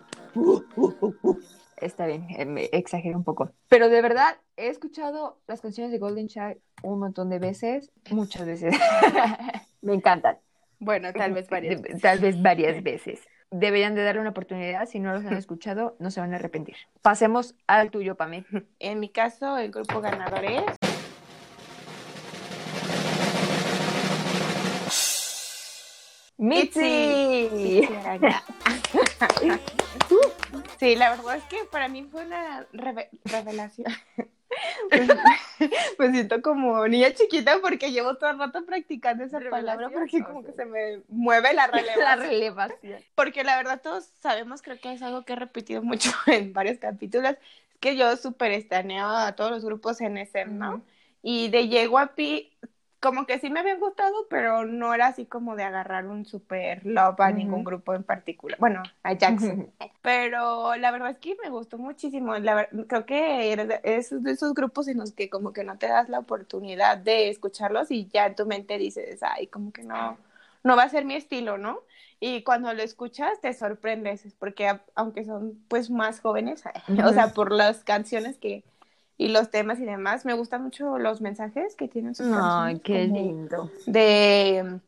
Está 1.76 2.06
bien, 2.06 2.26
eh, 2.30 2.44
me 2.44 2.64
exageré 2.72 3.16
un 3.16 3.24
poco. 3.24 3.50
Pero 3.68 3.88
de 3.88 4.00
verdad, 4.02 4.36
he 4.56 4.68
escuchado 4.68 5.40
las 5.48 5.60
canciones 5.60 5.90
de 5.92 5.98
Golden 5.98 6.28
Child 6.28 6.58
un 6.84 7.00
montón 7.00 7.28
de 7.28 7.38
veces, 7.40 7.90
muchas 8.10 8.46
veces. 8.46 8.74
me 9.82 9.94
encantan. 9.94 10.38
Bueno, 10.78 11.12
tal 11.12 11.32
vez 11.32 11.48
varias. 11.48 11.82
De- 11.82 11.98
Tal 12.00 12.18
vez 12.20 12.40
varias 12.40 12.82
veces. 12.82 13.20
Deberían 13.50 13.94
de 13.94 14.02
darle 14.02 14.20
una 14.20 14.30
oportunidad. 14.30 14.86
Si 14.86 14.98
no 14.98 15.12
los 15.12 15.24
han 15.26 15.34
escuchado, 15.36 15.96
no 15.98 16.10
se 16.10 16.20
van 16.20 16.32
a 16.32 16.36
arrepentir. 16.36 16.76
Pasemos 17.02 17.54
al 17.66 17.90
tuyo, 17.90 18.14
Pame. 18.16 18.44
En 18.78 18.98
mi 18.98 19.10
caso, 19.10 19.58
el 19.58 19.70
grupo 19.70 20.00
ganador 20.00 20.44
es. 20.44 20.64
¡Mitzi! 26.42 27.88
Sí, 30.78 30.96
la 30.96 31.10
verdad 31.10 31.36
es 31.36 31.44
que 31.44 31.58
para 31.70 31.86
mí 31.88 32.02
fue 32.10 32.26
una 32.26 32.66
reve- 32.72 33.08
revelación. 33.24 33.92
me 35.98 36.10
siento 36.10 36.42
como 36.42 36.86
niña 36.88 37.12
chiquita 37.14 37.58
porque 37.62 37.92
llevo 37.92 38.16
todo 38.16 38.30
el 38.30 38.38
rato 38.40 38.66
practicando 38.66 39.22
esa 39.24 39.38
palabra 39.48 39.88
porque 39.90 40.22
como 40.24 40.42
que 40.42 40.52
se 40.52 40.64
me 40.66 41.00
mueve 41.08 41.54
la 41.54 41.66
La 41.68 41.72
relevancia. 41.72 42.16
relevación. 42.16 43.00
Porque 43.14 43.44
la 43.44 43.56
verdad 43.56 43.80
todos 43.80 44.06
sabemos, 44.20 44.60
creo 44.60 44.78
que 44.80 44.92
es 44.92 45.02
algo 45.02 45.24
que 45.24 45.34
he 45.34 45.36
repetido 45.36 45.82
mucho 45.82 46.10
en 46.26 46.52
varios 46.52 46.78
capítulos, 46.78 47.30
es 47.30 47.38
que 47.78 47.96
yo 47.96 48.16
súper 48.16 48.50
estaneaba 48.50 49.28
a 49.28 49.36
todos 49.36 49.52
los 49.52 49.64
grupos 49.64 50.00
en 50.00 50.18
ese, 50.18 50.44
¿no? 50.46 50.74
Ujú. 50.74 50.82
Y 51.22 51.48
de 51.50 51.68
Yeguapi, 51.68 52.52
como 53.02 53.26
que 53.26 53.40
sí 53.40 53.50
me 53.50 53.60
habían 53.60 53.80
gustado, 53.80 54.14
pero 54.30 54.64
no 54.64 54.94
era 54.94 55.08
así 55.08 55.26
como 55.26 55.56
de 55.56 55.64
agarrar 55.64 56.06
un 56.06 56.24
super 56.24 56.86
love 56.86 57.20
a 57.20 57.32
ningún 57.32 57.64
grupo 57.64 57.94
en 57.94 58.04
particular. 58.04 58.58
Bueno, 58.60 58.82
a 59.02 59.12
Jackson. 59.14 59.68
Pero 60.02 60.74
la 60.76 60.90
verdad 60.90 61.10
es 61.10 61.18
que 61.18 61.36
me 61.42 61.50
gustó 61.50 61.78
muchísimo. 61.78 62.36
La 62.38 62.54
ver- 62.54 62.68
creo 62.88 63.04
que 63.06 63.52
eres 63.52 63.68
de- 63.68 63.80
es 63.84 64.22
de 64.22 64.30
esos 64.32 64.54
grupos 64.54 64.88
en 64.88 64.98
los 64.98 65.12
que 65.12 65.28
como 65.30 65.52
que 65.52 65.64
no 65.64 65.78
te 65.78 65.88
das 65.88 66.08
la 66.08 66.18
oportunidad 66.20 66.96
de 66.98 67.28
escucharlos 67.28 67.90
y 67.90 68.06
ya 68.08 68.26
en 68.26 68.34
tu 68.36 68.46
mente 68.46 68.78
dices, 68.78 69.20
ay, 69.22 69.46
como 69.48 69.72
que 69.72 69.82
no, 69.82 70.16
no 70.64 70.76
va 70.76 70.84
a 70.84 70.88
ser 70.88 71.04
mi 71.04 71.14
estilo, 71.14 71.58
¿no? 71.58 71.80
Y 72.20 72.42
cuando 72.42 72.72
lo 72.72 72.82
escuchas 72.82 73.40
te 73.40 73.52
sorprendes, 73.52 74.24
porque 74.38 74.78
aunque 74.94 75.24
son 75.24 75.58
pues 75.68 75.90
más 75.90 76.20
jóvenes, 76.20 76.62
o 77.04 77.12
sea, 77.12 77.32
por 77.32 77.50
las 77.52 77.82
canciones 77.84 78.38
que 78.38 78.64
y 79.18 79.28
los 79.28 79.50
temas 79.50 79.78
y 79.80 79.84
demás, 79.84 80.24
me 80.24 80.34
gustan 80.34 80.62
mucho 80.62 80.98
los 80.98 81.20
mensajes 81.20 81.76
que 81.76 81.88
tienen 81.88 82.14
sus 82.14 82.26
Ay, 82.32 82.80
qué 82.80 83.06
lindo. 83.06 83.70
de, 83.86 84.80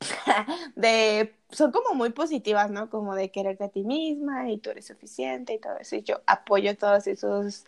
de, 0.76 1.34
son 1.50 1.72
como 1.72 1.94
muy 1.94 2.10
positivas, 2.10 2.70
¿no? 2.70 2.90
Como 2.90 3.14
de 3.14 3.30
quererte 3.30 3.64
a 3.64 3.68
ti 3.68 3.84
misma 3.84 4.50
y 4.50 4.58
tú 4.58 4.70
eres 4.70 4.86
suficiente 4.86 5.54
y 5.54 5.58
todo 5.58 5.76
eso. 5.78 5.96
Y 5.96 6.02
yo 6.02 6.20
apoyo 6.26 6.76
todos 6.76 7.06
esos 7.06 7.64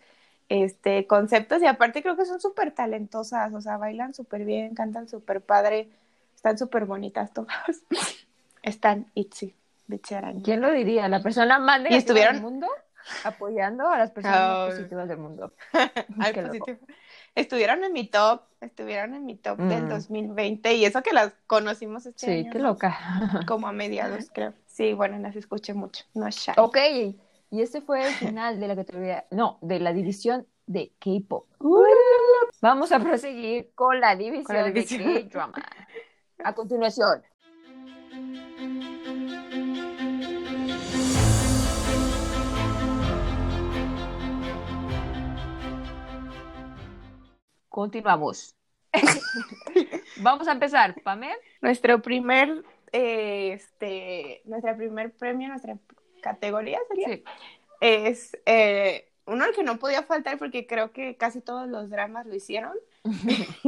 este, 0.48 1.06
conceptos 1.06 1.62
y 1.62 1.66
aparte 1.66 2.02
creo 2.02 2.16
que 2.16 2.24
son 2.24 2.40
súper 2.40 2.72
talentosas, 2.72 3.52
o 3.54 3.60
sea, 3.60 3.76
bailan 3.78 4.14
súper 4.14 4.44
bien, 4.44 4.74
cantan 4.74 5.08
súper 5.08 5.40
padre, 5.40 5.88
están 6.34 6.58
súper 6.58 6.84
bonitas 6.86 7.32
todas. 7.32 7.82
Están 8.62 9.06
itzy, 9.14 9.54
bitchy 9.86 10.14
araña. 10.14 10.42
¿Quién 10.42 10.60
lo 10.60 10.70
diría? 10.70 11.08
La 11.08 11.22
persona 11.22 11.58
más 11.58 11.78
negativa 11.80 11.98
estuvieron- 11.98 12.34
del 12.34 12.42
mundo 12.42 12.66
apoyando 13.24 13.88
a 13.88 13.98
las 13.98 14.10
personas 14.10 14.40
Ay. 14.58 14.70
positivas 14.70 15.08
del 15.08 15.18
mundo. 15.18 15.52
Ay, 16.18 16.32
Qué 16.34 16.42
positivo. 16.42 16.78
Estuvieron 17.34 17.84
en 17.84 17.92
mi 17.92 18.08
top, 18.08 18.42
estuvieron 18.60 19.14
en 19.14 19.24
mi 19.24 19.36
top 19.36 19.58
del 19.58 19.84
Mm. 19.84 19.88
2020 19.88 20.74
y 20.74 20.84
eso 20.84 21.02
que 21.02 21.12
las 21.12 21.32
conocimos 21.46 22.04
este 22.06 22.26
Sí, 22.26 22.32
año, 22.32 22.50
qué 22.52 22.58
¿no? 22.58 22.68
loca. 22.70 22.98
Como 23.46 23.68
a 23.68 23.72
mediados, 23.72 24.30
creo. 24.32 24.52
Sí, 24.66 24.92
bueno, 24.94 25.18
las 25.18 25.36
escuché 25.36 25.72
mucho. 25.74 26.04
No 26.14 26.26
es 26.26 26.36
shy. 26.36 26.52
Ok, 26.56 26.76
y 27.50 27.62
este 27.62 27.80
fue 27.80 28.06
el 28.06 28.14
final 28.14 28.58
de 28.60 28.68
la 28.68 28.76
categoría, 28.76 29.26
no, 29.30 29.58
de 29.60 29.78
la 29.80 29.92
división 29.92 30.46
de 30.66 30.92
K-pop. 31.00 31.46
Vamos 32.60 32.92
a 32.92 33.00
proseguir 33.00 33.70
con 33.74 34.00
la 34.00 34.14
división, 34.16 34.44
Con 34.44 34.56
la 34.56 34.64
división. 34.64 35.14
de 35.14 35.22
K-drama. 35.28 35.54
A 36.44 36.54
continuación. 36.54 37.22
Continuamos. 47.80 48.54
Vamos 50.18 50.46
a 50.46 50.52
empezar, 50.52 51.00
Pamela. 51.02 51.34
Nuestro 51.62 52.02
primer, 52.02 52.62
eh, 52.92 53.52
este, 53.54 54.42
nuestra 54.44 54.76
primer 54.76 55.12
premio, 55.12 55.48
nuestra 55.48 55.78
categoría 56.20 56.78
sería, 56.88 57.08
Sí. 57.08 57.24
es 57.80 58.36
eh, 58.44 59.08
uno 59.24 59.44
al 59.44 59.54
que 59.54 59.62
no 59.62 59.78
podía 59.78 60.02
faltar 60.02 60.36
porque 60.36 60.66
creo 60.66 60.92
que 60.92 61.16
casi 61.16 61.40
todos 61.40 61.68
los 61.68 61.88
dramas 61.88 62.26
lo 62.26 62.34
hicieron. 62.34 62.74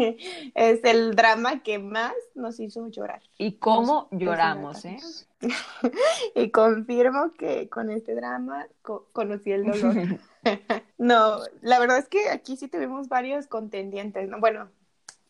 es 0.54 0.84
el 0.84 1.14
drama 1.16 1.62
que 1.62 1.78
más 1.78 2.12
nos 2.34 2.60
hizo 2.60 2.86
llorar. 2.88 3.22
Y 3.38 3.52
cómo 3.52 4.08
Nos 4.10 4.20
lloramos, 4.20 4.84
¿eh? 4.84 4.98
y 6.34 6.50
confirmo 6.50 7.32
que 7.32 7.70
con 7.70 7.88
este 7.90 8.14
drama 8.14 8.66
co- 8.82 9.08
conocí 9.14 9.52
el 9.52 9.64
dolor. 9.64 10.18
No, 10.98 11.38
la 11.62 11.80
verdad 11.80 11.98
es 11.98 12.08
que 12.08 12.28
aquí 12.30 12.56
sí 12.56 12.68
tuvimos 12.68 13.08
varios 13.08 13.48
contendientes, 13.48 14.28
¿no? 14.28 14.38
Bueno, 14.38 14.70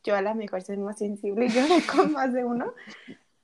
yo 0.04 0.14
a 0.14 0.20
la 0.20 0.34
mejor 0.34 0.60
soy 0.60 0.76
más 0.76 0.98
sensible 0.98 1.46
y 1.46 1.48
lloré 1.48 1.80
con 1.86 2.12
más 2.12 2.34
de 2.34 2.44
uno, 2.44 2.74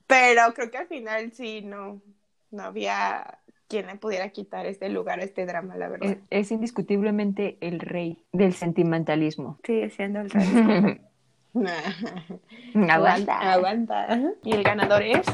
pero 0.07 0.53
creo 0.53 0.71
que 0.71 0.77
al 0.77 0.89
final 0.89 1.33
sí, 1.33 1.63
no, 1.63 2.03
no 2.51 2.63
había 2.65 3.39
quien 3.67 3.87
le 3.87 3.97
pudiera 3.97 4.29
quitar 4.29 4.67
este 4.67 4.91
lugar 4.91 5.21
a 5.21 5.25
este 5.25 5.47
drama, 5.47 5.77
la 5.77 5.89
verdad. 5.89 6.11
Es, 6.11 6.19
es 6.29 6.51
indiscutiblemente 6.51 7.57
el 7.63 7.81
rey 7.81 8.23
del 8.33 8.53
sentimentalismo. 8.53 9.59
Sigue 9.65 9.89
siendo 9.89 10.21
el 10.21 10.31
rey. 10.31 11.01
Aguanta. 12.89 13.53
aguanta. 13.53 14.21
Y 14.45 14.53
el 14.53 14.63
ganador 14.63 15.03
es... 15.03 15.27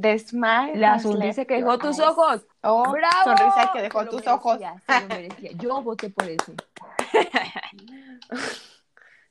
The 0.00 0.18
Smile 0.18 0.76
La 0.76 0.98
sonrisa 0.98 1.44
que 1.44 1.54
dejó 1.54 1.78
tus 1.78 1.98
Eyes. 1.98 2.08
ojos. 2.10 2.46
Oh, 2.62 2.90
¡Bravo! 2.92 3.24
sonrisa 3.24 3.70
que 3.72 3.82
dejó 3.82 4.04
tus 4.04 4.12
merecía, 4.26 4.34
ojos. 4.34 4.58
se 4.86 5.00
lo 5.00 5.08
merecía. 5.08 5.50
Yo 5.52 5.82
voté 5.82 6.10
por 6.10 6.24
ese. 6.28 6.52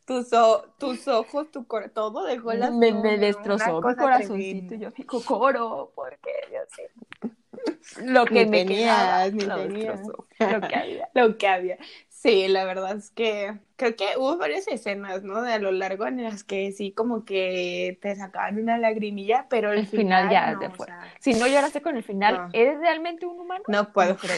Tus, 0.06 0.32
o- 0.34 0.64
tus 0.78 1.08
ojos, 1.08 1.50
tu 1.52 1.66
cor 1.66 1.90
todo 1.90 2.26
dejó 2.26 2.54
las 2.54 2.72
me, 2.72 2.92
destrozó 3.18 3.82
mi 3.82 3.96
corazoncito. 3.96 4.68
tremenda. 4.68 4.76
Yo 4.76 4.92
fico 4.92 5.24
coro, 5.24 5.92
porque 5.96 6.32
Dios 6.50 6.68
mío. 6.78 8.12
Lo 8.14 8.26
que 8.26 8.46
Ni 8.46 8.52
me 8.52 8.58
tenías, 8.60 8.98
quedaba, 8.98 9.30
ni 9.30 9.46
lo 9.46 9.56
tenías. 9.56 10.00
destrozó. 10.00 10.28
Lo 10.40 10.68
que 10.68 10.76
había. 10.76 11.10
Lo 11.16 11.38
que 11.38 11.48
había. 11.48 11.78
Sí, 12.26 12.48
la 12.48 12.66
verdad 12.66 12.98
es 12.98 13.12
que 13.12 13.56
creo 13.76 13.96
que 13.96 14.18
hubo 14.18 14.36
varias 14.38 14.68
escenas, 14.68 15.22
¿no? 15.22 15.44
De 15.44 15.54
a 15.54 15.60
lo 15.60 15.72
largo 15.72 16.08
en 16.08 16.24
las 16.24 16.44
que 16.44 16.72
sí 16.72 16.92
como 16.92 17.24
que 17.24 18.00
te 18.02 18.16
sacaban 18.16 18.60
una 18.60 18.80
lagrimilla, 18.80 19.46
pero 19.48 19.72
el, 19.72 19.86
final 19.86 20.32
ya 20.32 20.54
no, 20.54 20.60
te 20.60 20.66
o 20.66 20.72
fue. 20.72 20.88
sea, 20.88 21.04
Si 21.20 21.36
no 21.36 21.46
lloraste 21.46 21.84
con 21.84 21.98
el 21.98 22.04
final, 22.04 22.36
No. 22.36 22.50
¿eres 22.54 22.80
realmente 22.80 23.28
un 23.28 23.40
humano? 23.40 23.64
no 23.68 23.94
puedo. 23.94 24.14
No 24.14 24.18
creo. 24.18 24.38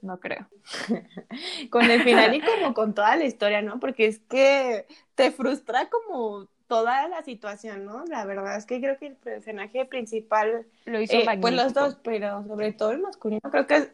No 0.00 0.18
creo. 0.18 0.46
con 1.70 1.90
el 1.90 2.02
final 2.04 2.34
y 2.34 2.40
como 2.40 2.72
con 2.72 2.94
toda 2.94 3.16
la 3.16 3.26
historia, 3.26 3.60
¿no? 3.60 3.80
Porque 3.80 4.06
es 4.06 4.18
que 4.20 4.86
te 5.14 5.30
frustra 5.30 5.90
como 5.90 6.48
toda 6.68 7.06
la 7.08 7.22
situación, 7.22 7.84
¿no? 7.84 8.06
La 8.06 8.24
verdad 8.24 8.56
es 8.56 8.64
que 8.64 8.80
creo 8.80 8.96
que 8.96 9.08
el 9.08 9.16
personaje 9.16 9.84
principal, 9.84 10.64
Lo 10.86 11.02
hizo 11.02 11.18
eh, 11.18 11.26
pues 11.38 11.52
los 11.52 11.74
dos, 11.74 11.98
pero 12.02 12.46
sobre 12.46 12.72
todo 12.72 12.92
el 12.92 13.00
masculino, 13.00 13.42
creo 13.50 13.66
que 13.66 13.76
es, 13.76 13.90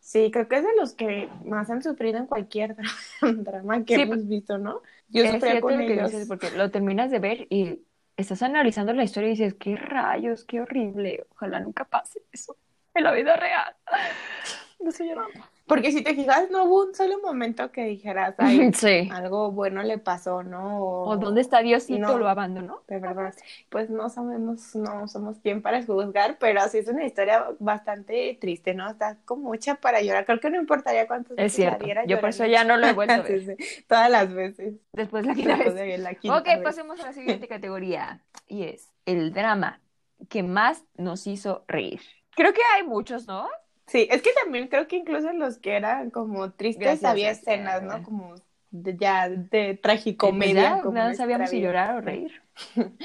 sí, 0.00 0.30
creo 0.30 0.48
que 0.48 0.56
es 0.56 0.62
de 0.64 0.74
los 0.76 0.94
que 0.94 1.28
más 1.44 1.70
han 1.70 1.82
sufrido 1.82 2.18
en 2.18 2.26
cualquier 2.26 2.76
dra- 3.20 3.34
drama 3.42 3.84
que 3.84 3.94
Sí, 3.94 4.02
hemos 4.02 4.26
visto, 4.26 4.58
¿no? 4.58 4.82
Yo 5.08 5.26
cierto 5.26 5.58
con 5.60 5.74
lo 5.74 5.84
que 5.84 5.96
dices, 5.96 6.26
porque 6.28 6.50
lo 6.50 6.70
terminas 6.70 7.10
de 7.10 7.18
ver 7.18 7.46
y 7.50 7.82
estás 8.16 8.42
analizando 8.42 8.92
la 8.92 9.04
historia 9.04 9.28
y 9.28 9.32
dices, 9.32 9.54
qué 9.54 9.76
rayos, 9.76 10.44
qué 10.44 10.60
horrible, 10.60 11.26
ojalá 11.30 11.60
nunca 11.60 11.84
pase 11.84 12.22
eso 12.32 12.56
en 12.94 13.04
la 13.04 13.12
vida 13.12 13.36
real. 13.36 13.76
No 14.80 14.90
estoy 14.90 15.08
llorando. 15.08 15.44
Porque 15.68 15.92
si 15.92 16.02
te 16.02 16.14
fijas, 16.14 16.50
no 16.50 16.64
hubo 16.64 16.84
un 16.86 16.94
solo 16.94 17.20
momento 17.22 17.70
que 17.70 17.84
dijeras, 17.84 18.34
ay, 18.38 18.72
Sí. 18.72 19.08
algo 19.12 19.52
bueno 19.52 19.82
le 19.82 19.98
pasó, 19.98 20.42
¿no? 20.42 20.80
O 20.82 21.16
dónde 21.18 21.42
está 21.42 21.60
Diosito, 21.60 21.98
No. 22.08 22.18
lo 22.18 22.28
abandonó. 22.28 22.82
De 22.88 22.98
verdad, 22.98 23.34
pues 23.68 23.90
no 23.90 24.08
sabemos, 24.08 24.74
no 24.74 25.06
somos 25.08 25.38
quien 25.40 25.62
para 25.62 25.84
juzgar, 25.84 26.38
pero 26.40 26.60
sí 26.68 26.78
es 26.78 26.88
una 26.88 27.04
historia 27.04 27.46
bastante 27.58 28.36
triste, 28.40 28.74
¿no? 28.74 28.90
Está 28.90 29.18
como 29.24 29.54
hecha 29.54 29.76
para 29.76 30.00
llorar. 30.00 30.24
Creo 30.24 30.40
que 30.40 30.50
no 30.50 30.58
importaría 30.58 31.06
cuántas 31.06 31.32
Es 31.32 31.56
veces 31.56 31.66
la 31.66 31.78
cierto. 31.78 32.06
Yo 32.08 32.20
por 32.20 32.30
eso 32.30 32.46
ya 32.46 32.64
no 32.64 32.76
lo 32.78 32.86
he 32.86 32.92
vuelto 32.94 33.12
a 33.14 33.22
Sí, 33.26 33.32
ver. 33.44 33.56
sí, 33.58 33.84
Todas 33.86 34.10
las 34.10 34.32
veces. 34.32 34.74
Después 34.92 35.26
la 35.26 35.34
quinta 35.34 35.54
Después 35.56 35.74
vez. 35.74 36.00
la 36.00 36.14
quinta 36.14 36.38
Ok, 36.38 36.46
vez. 36.46 36.58
pasemos 36.62 36.98
a 37.00 37.04
la 37.08 37.12
siguiente 37.12 37.46
categoría. 37.46 38.22
Y 38.46 38.64
es 38.64 38.90
el 39.06 39.32
drama 39.34 39.80
que 40.30 40.42
más 40.42 40.84
nos 40.96 41.26
hizo 41.26 41.64
reír. 41.68 42.00
Creo 42.34 42.52
que 42.52 42.62
hay 42.74 42.84
muchos, 42.86 43.26
¿no? 43.26 43.48
Sí, 43.88 44.06
es 44.10 44.22
que 44.22 44.30
también 44.42 44.68
creo 44.68 44.86
que 44.86 44.96
incluso 44.96 45.32
los 45.32 45.58
que 45.58 45.76
eran 45.76 46.10
como 46.10 46.50
tristes 46.52 46.82
Gracias, 46.82 47.10
había 47.10 47.30
escenas, 47.30 47.82
¿no? 47.82 48.02
Como 48.02 48.34
de, 48.70 48.96
ya 48.96 49.28
de 49.28 49.46
Pues 49.48 49.80
tragicomedia. 49.82 50.80
como 50.82 50.94
no 50.94 51.14
sabíamos 51.14 51.50
si 51.50 51.60
llorar 51.60 51.96
o 51.96 52.00
reír. 52.00 52.42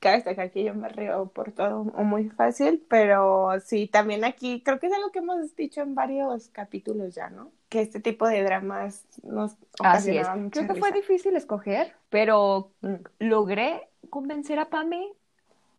Cabe 0.00 0.16
destacar 0.16 0.50
que 0.50 0.64
yo 0.64 0.74
me 0.74 0.88
río 0.88 1.26
por 1.34 1.52
todo 1.52 1.80
o 1.82 2.04
muy 2.04 2.30
fácil, 2.30 2.82
pero 2.88 3.60
sí, 3.60 3.86
también 3.86 4.24
aquí 4.24 4.62
creo 4.62 4.78
que 4.78 4.86
es 4.86 4.92
algo 4.94 5.10
que 5.10 5.18
hemos 5.18 5.54
dicho 5.56 5.82
en 5.82 5.94
varios 5.94 6.48
capítulos 6.48 7.14
ya, 7.14 7.28
¿no? 7.28 7.52
Que 7.68 7.82
este 7.82 8.00
tipo 8.00 8.26
de 8.26 8.42
dramas 8.42 9.04
nos 9.22 9.52
Así 9.78 10.10
es. 10.10 10.26
ocasionaban 10.26 10.44
mucha 10.44 10.60
Creo 10.60 10.74
que 10.74 10.80
fue 10.80 10.92
difícil 10.92 11.36
escoger, 11.36 11.92
pero 12.08 12.72
Mm. 12.80 12.94
logré 13.18 13.88
convencer 14.08 14.58
a 14.58 14.70
Pame. 14.70 15.06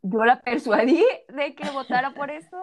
Yo 0.04 0.26
la 0.26 0.42
persuadí 0.42 1.06
de 1.30 1.56
que 1.56 1.70
votara 1.70 2.14
por 2.14 2.32
esto. 2.32 2.58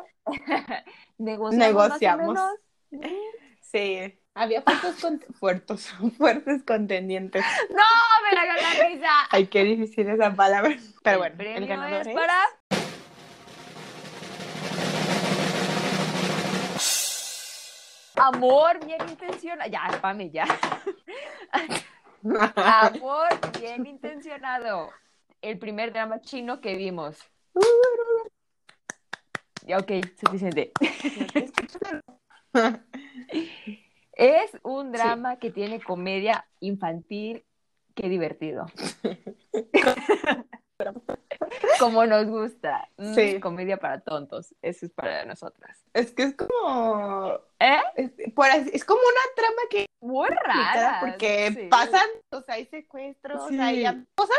Negociamos. 1.19 1.55
Negociamos. 1.55 2.35
más 2.35 2.53
o 2.91 2.97
menos. 2.97 3.15
Sí, 3.61 4.19
había 4.35 4.63
fuertes, 4.63 5.01
con- 5.01 5.21
fuertes, 5.39 5.93
fuertes 6.19 6.63
contendientes. 6.65 7.45
¡No! 7.71 7.83
¡Me 8.29 8.35
la 8.35 8.45
ganó 8.47 8.63
la 8.63 8.89
risa! 8.89 9.11
Ay, 9.31 9.47
qué 9.47 9.63
difícil 9.65 10.09
esa 10.09 10.35
palabra. 10.35 10.75
Pero 11.03 11.19
bueno, 11.19 11.37
premio 11.37 11.57
el 11.59 11.67
ganador 11.67 12.01
es 12.01 12.07
es... 12.09 12.15
para 12.15 12.35
Amor 18.17 18.85
bien 18.85 19.01
intencionado. 19.09 19.71
Ya, 19.71 19.99
Pame, 20.01 20.31
ya. 20.31 20.45
Amor 22.57 23.29
bien 23.61 23.87
intencionado. 23.87 24.91
El 25.41 25.59
primer 25.59 25.93
drama 25.93 26.21
chino 26.21 26.61
que 26.61 26.77
vimos. 26.77 27.19
Ya, 29.67 29.79
ok, 29.79 29.93
suficiente. 30.21 30.73
Es 34.13 34.51
un 34.63 34.93
drama 34.93 35.37
que 35.37 35.51
tiene 35.51 35.81
comedia 35.81 36.47
infantil. 36.61 37.45
Qué 37.95 38.09
divertido. 38.09 38.67
Como 41.79 42.05
nos 42.07 42.27
gusta. 42.27 42.89
Mm, 42.97 43.15
Sí. 43.15 43.41
Comedia 43.41 43.77
para 43.79 44.01
tontos. 44.01 44.55
Eso 44.63 44.87
es 44.87 44.93
para 44.93 45.25
nosotras. 45.25 45.79
Es 45.95 46.13
que 46.13 46.25
es 46.25 46.35
como. 46.37 47.41
¿Eh? 47.61 47.79
Es, 47.97 48.11
por 48.35 48.47
así- 48.47 48.71
es 48.73 48.85
como 48.85 49.01
una 49.01 49.35
trama 49.37 49.63
que 49.71 49.87
Muy 50.01 50.29
rara. 50.29 50.99
porque 51.01 51.53
sí. 51.55 51.69
pasan, 51.69 52.07
o 52.31 52.41
sea, 52.43 52.55
hay 52.57 52.67
secuestros, 52.67 53.49
Sí. 53.49 53.59
hay 53.61 53.85
cosas, 54.15 54.37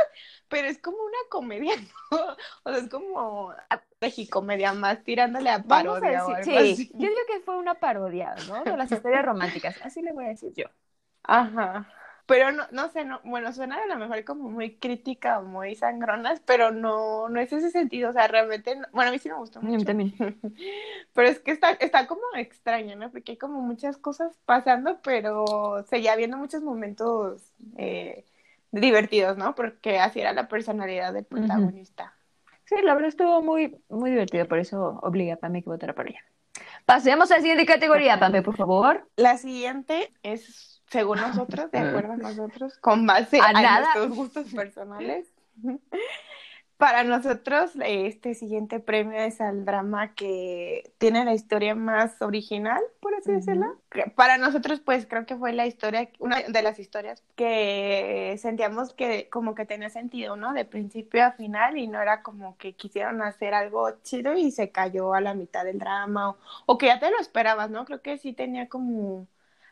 pero 0.48 0.68
es 0.68 0.78
como 0.80 0.98
una 0.98 1.18
comedia, 1.30 1.74
¿no? 2.12 2.18
O 2.64 2.70
sea, 2.72 2.80
es 2.84 2.90
como 2.90 3.54
comedia 4.30 4.74
más 4.74 5.04
tirándole 5.04 5.50
a 5.50 5.58
Vamos 5.60 5.98
a 5.98 6.00
parodia 6.02 6.26
o 6.26 6.30
decir, 6.36 6.54
algo 6.58 6.66
sí, 6.66 6.72
así. 6.74 6.92
yo 6.94 7.08
digo 7.10 7.22
que 7.28 7.40
fue 7.42 7.58
una 7.58 7.76
parodia, 7.76 8.36
¿no? 8.48 8.64
De 8.64 8.78
las 8.78 8.92
historias 8.92 9.26
románticas. 9.26 9.76
Así 9.84 10.02
le 10.02 10.14
voy 10.14 10.26
a 10.26 10.30
decir 10.30 10.54
yo. 10.56 10.66
Ajá. 11.24 11.88
Pero 12.30 12.52
no, 12.52 12.66
no 12.72 12.90
sé, 12.90 13.06
no, 13.06 13.20
bueno, 13.24 13.52
suena 13.52 13.78
a 13.78 13.88
lo 13.88 13.98
mejor 13.98 14.24
como 14.24 14.50
muy 14.50 14.76
crítica 14.78 15.40
o 15.40 15.44
muy 15.44 15.76
sangronas, 15.76 16.42
pero 16.46 16.72
no, 16.72 17.28
no 17.28 17.40
es 17.40 17.52
ese 17.52 17.72
sentido, 17.72 18.12
o 18.12 18.14
sea, 18.14 18.28
realmente, 18.28 18.76
no- 18.76 18.86
bueno, 18.94 19.10
a 19.10 19.12
mí 19.12 19.20
sí 19.20 19.30
me 19.30 19.36
gustó 19.36 19.62
mucho. 19.62 19.84
también. 19.86 20.14
Pero 21.14 21.28
es 21.28 21.40
que 21.40 21.52
está, 21.52 21.72
está 21.72 22.08
como 22.08 22.22
extraño, 22.38 22.96
¿no? 22.96 23.12
Porque 23.12 23.34
hay 23.34 23.38
como 23.38 23.62
muchas 23.62 23.98
cosas 23.98 24.38
pasando, 24.46 25.00
pero 25.02 25.84
seguía 25.90 26.14
habiendo 26.14 26.38
muchos 26.38 26.62
momentos 26.62 27.52
eh, 27.78 28.26
divertidos, 28.72 29.38
¿no? 29.38 29.56
Porque 29.56 30.00
así 30.00 30.22
era 30.22 30.34
la 30.34 30.48
personalidad 30.48 31.14
del 31.14 31.26
protagonista. 31.26 32.14
Sí, 32.66 32.76
la 32.84 32.94
verdad 32.94 33.10
estuvo 33.10 33.42
muy, 33.42 33.76
muy 33.90 34.12
divertido, 34.12 34.48
por 34.48 34.60
eso 34.60 35.00
obliga 35.02 35.34
a 35.34 35.38
Pame 35.38 35.64
que 35.64 35.70
votara 35.70 35.96
por 35.96 36.08
ella. 36.08 36.20
Pasemos 36.86 37.32
a 37.32 37.36
la 37.36 37.42
siguiente 37.42 37.66
categoría, 37.66 38.20
Pame, 38.20 38.42
por 38.42 38.56
favor. 38.56 39.08
La 39.16 39.38
siguiente 39.38 40.12
es, 40.24 40.69
según 40.90 41.20
nosotros, 41.20 41.72
de 41.72 41.80
acuerdo 41.80 42.14
a 42.14 42.18
nosotros, 42.18 42.78
con 42.78 43.06
base 43.06 43.40
A 43.40 43.50
a, 43.50 43.54
nada. 43.54 43.80
nuestros 43.82 44.16
gustos 44.16 44.54
personales. 44.54 45.28
Para 46.78 47.04
nosotros, 47.04 47.72
este 47.82 48.36
siguiente 48.36 48.80
premio 48.80 49.20
es 49.20 49.42
al 49.42 49.66
drama 49.66 50.16
que 50.16 50.94
tiene 50.98 51.26
la 51.26 51.34
historia 51.34 51.76
más 51.76 52.22
original, 52.22 52.82
por 53.02 53.14
así 53.16 53.34
decirlo. 53.34 53.82
Para 54.16 54.38
nosotros, 54.38 54.80
pues 54.80 55.06
creo 55.06 55.26
que 55.26 55.36
fue 55.36 55.52
la 55.52 55.68
historia, 55.68 56.10
una 56.20 56.40
de 56.40 56.62
las 56.62 56.80
historias 56.80 57.22
que 57.36 58.34
sentíamos 58.40 58.94
que 58.94 59.28
como 59.30 59.56
que 59.56 59.66
tenía 59.66 59.90
sentido, 59.90 60.38
¿no? 60.38 60.54
De 60.54 60.64
principio 60.64 61.26
a 61.26 61.34
final 61.34 61.78
y 61.78 61.88
no 61.88 62.02
era 62.02 62.24
como 62.24 62.56
que 62.58 62.72
quisieron 62.72 63.22
hacer 63.24 63.54
algo 63.54 63.92
chido 64.04 64.38
y 64.38 64.50
se 64.52 64.72
cayó 64.72 65.14
a 65.14 65.20
la 65.20 65.34
mitad 65.34 65.66
del 65.66 65.80
drama 65.80 66.30
o, 66.30 66.38
o 66.66 66.78
que 66.78 66.86
ya 66.86 66.98
te 67.02 67.12
lo 67.12 67.20
esperabas, 67.20 67.70
¿no? 67.70 67.84
Creo 67.84 68.02
que 68.02 68.18
sí 68.18 68.32
tenía 68.32 68.70
como 68.70 69.28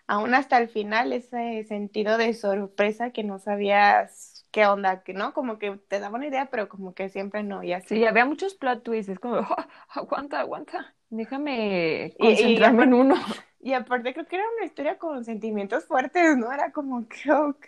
aún 0.08 0.34
hasta 0.34 0.58
el 0.58 0.70
final 0.70 1.14
ese 1.14 1.64
sentido 1.66 2.18
de 2.18 2.34
sorpresa 2.34 3.12
que 3.12 3.24
no 3.24 3.40
sabías 3.40 4.46
qué 4.52 4.66
onda, 4.66 5.04
que 5.04 5.14
no, 5.14 5.34
como 5.34 5.60
que 5.60 5.78
te 5.88 6.00
daba 6.00 6.16
una 6.18 6.28
idea, 6.28 6.48
pero 6.48 6.70
como 6.70 6.94
que 6.94 7.10
siempre 7.10 7.44
no, 7.44 7.62
y 7.64 7.74
así. 7.74 7.90
Sí, 7.96 8.06
había 8.06 8.26
muchos 8.26 8.56
plot 8.56 8.84
twists, 8.84 9.12
es 9.12 9.20
como, 9.20 9.36
"Ah, 9.58 9.68
aguanta, 9.90 10.40
aguanta, 10.40 10.94
déjame 11.10 12.06
Y- 12.06 12.10
y 12.10 12.18
concentrarme 12.18 12.84
en 12.84 12.94
uno. 12.94 13.16
Y 13.60 13.74
aparte 13.74 14.14
creo 14.14 14.26
que 14.28 14.36
era 14.38 14.46
una 14.56 14.66
historia 14.66 14.98
con 14.98 15.26
sentimientos 15.26 15.86
fuertes, 15.86 16.38
¿no? 16.38 16.52
Era 16.54 16.72
como 16.72 17.06
que, 17.10 17.30
ok, 17.32 17.66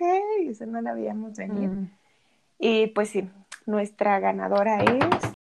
eso 0.48 0.66
no 0.66 0.80
la 0.82 0.92
habíamos 0.92 1.36
venir. 1.36 1.70
Mm. 1.72 1.90
Y 2.60 2.88
pues 2.88 3.10
sí, 3.10 3.30
nuestra 3.66 4.20
ganadora 4.20 4.82
es... 4.84 5.39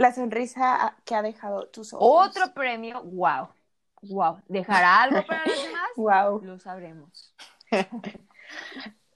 La 0.00 0.12
sonrisa 0.14 0.96
que 1.04 1.14
ha 1.14 1.20
dejado 1.20 1.66
tus 1.68 1.92
ojos. 1.92 2.28
Otro 2.28 2.54
premio, 2.54 3.02
wow, 3.02 3.48
wow. 4.00 4.40
¿Dejará 4.48 5.02
algo 5.02 5.26
para 5.26 5.44
los 5.44 5.62
demás? 5.62 5.88
Wow. 5.96 6.40
Lo 6.42 6.58
sabremos. 6.58 7.34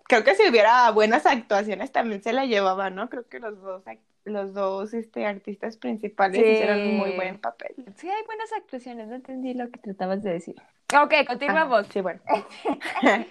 Creo 0.07 0.25
que 0.25 0.35
si 0.35 0.47
hubiera 0.47 0.90
buenas 0.90 1.25
actuaciones 1.25 1.90
también 1.90 2.23
se 2.23 2.35
la 2.35 2.44
llevaba, 2.44 2.90
¿no? 2.90 3.09
Creo 3.09 3.27
que 3.27 3.40
los 3.40 3.59
dos, 3.62 3.83
los 4.25 4.53
dos 4.53 4.92
este, 4.92 5.25
artistas 5.25 5.79
principales 5.79 6.42
Sí. 6.42 6.51
hicieron 6.51 6.81
un 6.83 6.99
muy 6.99 7.12
buen 7.12 7.40
papel. 7.40 7.75
Sí, 7.97 8.11
hay 8.11 8.23
buenas 8.27 8.53
actuaciones, 8.53 9.09
no 9.09 9.14
entendí 9.14 9.55
lo 9.55 9.70
que 9.70 9.81
tratabas 9.81 10.23
de 10.23 10.35
decir. 10.35 10.57
Ok, 10.94 11.14
continuamos. 11.27 11.87
Ah, 11.87 11.90
sí, 11.90 12.01
bueno. 12.03 12.20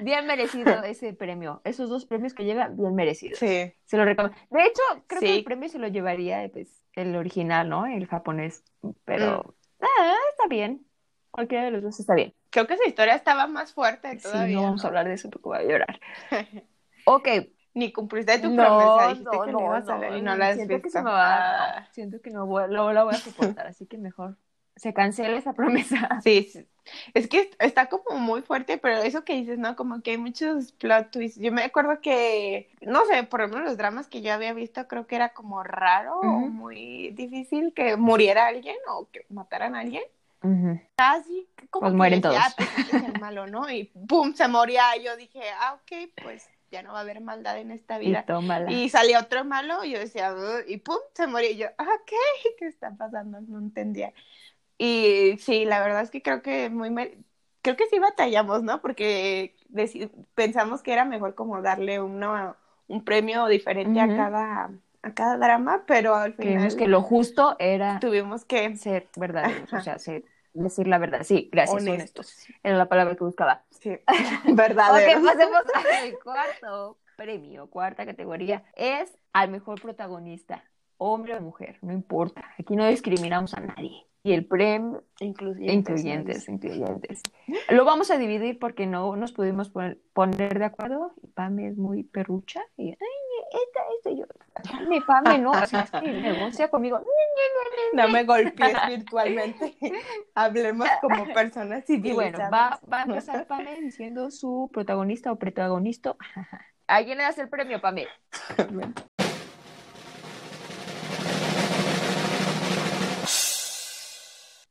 Bien 0.00 0.26
merecido 0.26 0.82
ese 0.84 1.12
premio. 1.14 1.60
Esos 1.64 1.88
dos 1.90 2.04
premios 2.06 2.34
que 2.34 2.44
llevan, 2.44 2.76
bien 2.76 2.94
merecidos. 2.94 3.38
sí. 3.38 3.72
Se 3.84 3.96
lo 3.96 4.04
recomiendo. 4.04 4.36
De 4.50 4.62
hecho, 4.64 4.82
creo 5.06 5.20
que 5.20 5.26
Sí. 5.28 5.38
el 5.38 5.44
premio 5.44 5.68
se 5.68 5.78
lo 5.78 5.88
llevaría 5.88 6.48
pues, 6.52 6.82
el 6.94 7.14
original, 7.16 7.68
¿no? 7.68 7.86
El 7.86 8.06
japonés. 8.06 8.64
Pero 9.04 9.54
Mm. 9.80 9.84
ah, 9.84 10.14
está 10.32 10.46
bien. 10.48 10.84
Cualquiera 11.30 11.64
de 11.64 11.70
los 11.70 11.82
dos 11.82 12.00
está 12.00 12.14
bien. 12.14 12.34
Creo 12.50 12.66
que 12.66 12.74
esa 12.74 12.88
historia 12.88 13.14
estaba 13.14 13.46
más 13.46 13.72
fuerte 13.74 14.10
Sí, 14.18 14.22
todavía. 14.22 14.56
no 14.56 14.62
vamos 14.62 14.80
a 14.80 14.84
¿no? 14.84 14.88
hablar 14.88 15.08
de 15.08 15.14
eso 15.14 15.30
porque 15.30 15.48
voy 15.48 15.58
a 15.58 15.62
llorar. 15.64 16.00
Ok. 17.04 17.28
Ni 17.74 17.92
cumpliste 17.92 18.38
tu 18.40 18.50
No, 18.50 18.64
promesa, 18.64 19.08
dijiste 19.10 19.36
no, 19.36 19.44
que 19.44 19.52
no, 19.52 19.58
le 19.60 19.64
ibas 19.66 19.88
a 19.88 19.94
no, 19.94 20.00
ver 20.00 20.16
y 20.16 20.22
no 20.22 20.36
la 20.36 20.48
has 20.48 20.54
siento 20.56 20.70
que 20.76 20.82
visto. 20.82 20.98
se 20.98 21.02
me 21.04 21.10
va, 21.10 21.76
Ah. 21.76 21.80
no, 21.80 21.86
siento 21.92 22.20
que 22.20 22.30
no 22.30 22.46
voy, 22.46 22.64
lo, 22.68 22.92
lo 22.92 23.04
voy 23.04 23.14
a 23.14 23.18
soportar, 23.18 23.66
así 23.68 23.86
que 23.86 23.98
mejor 23.98 24.36
se 24.78 24.94
cancela 24.94 25.36
esa 25.38 25.52
promesa. 25.52 26.20
Sí, 26.22 26.48
sí. 26.52 26.66
es 27.12 27.28
que 27.28 27.50
está 27.58 27.86
como 27.90 28.18
muy 28.18 28.40
fuerte, 28.42 28.78
pero 28.78 29.02
eso 29.02 29.24
que 29.24 29.34
dices, 29.34 29.58
¿no? 29.58 29.76
Como 29.76 30.00
que 30.00 30.12
hay 30.12 30.18
muchos 30.18 30.72
plot 30.72 31.10
twists. 31.10 31.40
Yo 31.40 31.52
me 31.52 31.62
acuerdo 31.62 32.00
que, 32.00 32.70
no 32.80 33.04
sé, 33.06 33.24
por 33.24 33.40
ejemplo, 33.40 33.60
los 33.60 33.76
dramas 33.76 34.06
que 34.06 34.22
yo 34.22 34.32
había 34.32 34.54
visto, 34.54 34.88
creo 34.88 35.06
que 35.06 35.16
era 35.16 35.30
como 35.34 35.62
raro 35.62 36.18
o 36.20 36.24
muy 36.48 37.10
difícil 37.10 37.72
que 37.74 37.96
muriera 37.96 38.46
alguien 38.46 38.76
o 38.88 39.08
que 39.10 39.26
mataran 39.28 39.74
a 39.76 39.80
alguien. 39.80 40.02
Ujú. 40.42 40.80
Así 40.96 41.48
como 41.70 41.80
Pues 41.82 41.92
que 41.92 41.96
mueren 41.96 42.20
decía, 42.20 42.38
todos. 42.40 42.52
"Ah, 42.52 42.54
pues 42.56 42.68
este 42.78 42.96
es 42.96 43.02
el 43.14 43.20
malo, 43.20 43.46
¿no? 43.48 43.68
Y 43.70 43.84
pum, 43.84 44.32
se 44.34 44.46
moría. 44.48 44.96
Y 44.96 45.04
yo 45.04 45.16
dije, 45.16 45.40
ah, 45.60 45.74
ok, 45.74 46.10
pues 46.22 46.48
ya 46.70 46.82
no 46.82 46.92
va 46.92 46.98
a 46.98 47.02
haber 47.02 47.20
maldad 47.20 47.58
en 47.58 47.70
esta 47.70 48.00
Y 48.00 48.06
vida. 48.06 48.24
Y 48.70 48.88
salía 48.88 49.18
otro 49.20 49.44
malo 49.44 49.84
y 49.84 49.90
yo 49.90 49.98
decía, 49.98 50.32
y 50.66 50.76
pum, 50.78 50.98
se 51.14 51.26
moría. 51.26 51.50
Y 51.50 51.56
yo, 51.56 51.66
ah, 51.76 51.88
ok, 52.02 52.12
¿qué 52.58 52.66
está 52.66 52.94
pasando? 52.96 53.40
No 53.40 53.58
entendía. 53.58 54.12
Y 54.78 55.36
sí, 55.38 55.64
la 55.64 55.80
verdad 55.80 56.02
es 56.02 56.10
que 56.10 56.22
creo 56.22 56.42
que 56.42 56.70
muy 56.70 56.90
creo 57.62 57.76
que 57.76 57.86
sí 57.88 57.98
batallamos, 57.98 58.62
¿no? 58.62 58.80
Porque 58.80 59.56
pensamos 60.34 60.82
que 60.82 60.92
era 60.92 61.04
mejor 61.04 61.34
como 61.34 61.60
darle 61.62 62.00
una, 62.00 62.56
un 62.86 63.04
premio 63.04 63.46
diferente 63.46 64.00
a 64.00 64.08
cada 64.08 64.70
a 65.02 65.14
cada 65.14 65.36
drama, 65.36 65.84
pero 65.86 66.14
al 66.16 66.34
Creemos 66.34 66.74
final 66.74 66.76
que 66.76 66.88
lo 66.88 67.02
justo 67.02 67.56
era 67.58 68.00
tuvimos 68.00 68.44
que 68.44 68.76
ser 68.76 69.08
verdaderos, 69.16 69.72
o 69.72 69.80
sea, 69.80 69.98
ser- 69.98 70.24
decir 70.54 70.88
la 70.88 70.98
verdad. 70.98 71.22
Sí, 71.22 71.48
gracias, 71.52 71.82
honestos. 71.82 72.26
honestos. 72.26 72.46
Era 72.64 72.76
la 72.76 72.88
palabra 72.88 73.14
que 73.14 73.24
buscaba. 73.24 73.64
Sí, 73.70 73.90
Ok, 74.08 74.56
verdaderos. 74.56 75.22
pasemos 75.24 75.62
al 76.02 76.18
cuarto 76.18 76.98
premio, 77.16 77.68
cuarta 77.68 78.06
categoría. 78.06 78.64
Es 78.74 79.16
al 79.32 79.50
mejor 79.50 79.80
protagonista, 79.80 80.64
hombre 80.96 81.36
o 81.36 81.40
mujer, 81.40 81.78
no 81.82 81.92
importa. 81.92 82.44
Aquí 82.58 82.74
no 82.74 82.86
discriminamos 82.88 83.54
a 83.54 83.60
nadie. 83.60 84.07
Y 84.24 84.32
el 84.32 84.44
premio, 84.46 85.04
Incluyentes. 85.20 85.74
incluyentes, 85.74 86.48
incluyentes. 86.48 87.22
Lo 87.70 87.84
vamos 87.84 88.10
a 88.10 88.18
dividir 88.18 88.58
porque 88.58 88.86
no 88.86 89.14
nos 89.16 89.32
pudimos 89.32 89.70
pon- 89.70 89.98
poner 90.12 90.58
de 90.58 90.64
acuerdo. 90.64 91.12
Y 91.22 91.28
Pame 91.28 91.68
es 91.68 91.76
muy 91.78 92.02
perrucha. 92.02 92.60
Y, 92.76 92.88
ay, 92.90 92.96
esta, 93.52 93.80
esta, 93.96 94.10
yo. 94.10 94.88
Mi 94.88 95.00
Pame 95.00 95.38
no, 95.38 95.54
sea, 95.66 95.82
es 95.82 95.90
que 95.92 96.00
negocia 96.12 96.68
conmigo. 96.68 97.00
No 97.94 98.08
me 98.08 98.24
golpees 98.24 98.76
virtualmente. 98.88 99.74
Hablemos 100.34 100.88
como 101.00 101.24
personas 101.32 101.88
Y 101.88 101.98
bueno, 102.12 102.38
civilizadas. 102.38 102.52
va, 102.52 102.80
va 102.92 102.98
a 103.00 103.02
empezar 103.04 103.46
Pame 103.46 103.80
diciendo 103.80 104.30
su 104.30 104.68
protagonista 104.72 105.32
o 105.32 105.36
protagonista. 105.36 106.16
¿A 106.88 107.04
quién 107.04 107.18
le 107.18 107.24
das 107.24 107.38
el 107.38 107.48
premio, 107.48 107.80
Pame? 107.80 108.06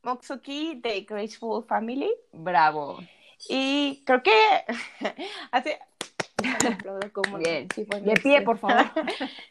Motsuki 0.08 0.80
de 0.82 1.02
Graceful 1.02 1.64
Family. 1.64 2.10
Bravo. 2.32 2.98
Y 3.48 4.02
creo 4.06 4.22
que 4.22 4.32
hace. 5.52 5.78
Como 7.12 7.38
Bien. 7.38 7.68
si 7.74 7.84
fuera 7.84 8.04
De 8.04 8.14
pie, 8.14 8.42
por 8.42 8.58
favor. 8.58 8.86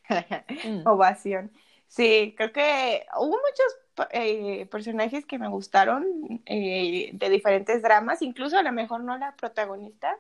Ovación. 0.86 1.52
Sí, 1.88 2.34
creo 2.36 2.52
que 2.52 3.06
hubo 3.18 3.38
muchos 3.38 4.08
eh, 4.12 4.66
personajes 4.72 5.26
que 5.26 5.38
me 5.40 5.48
gustaron 5.48 6.06
eh, 6.46 7.12
de 7.14 7.30
diferentes 7.30 7.82
dramas, 7.82 8.22
incluso 8.22 8.58
a 8.58 8.64
lo 8.64 8.72
mejor 8.72 9.02
no 9.04 9.18
la 9.18 9.36
protagonista, 9.36 10.18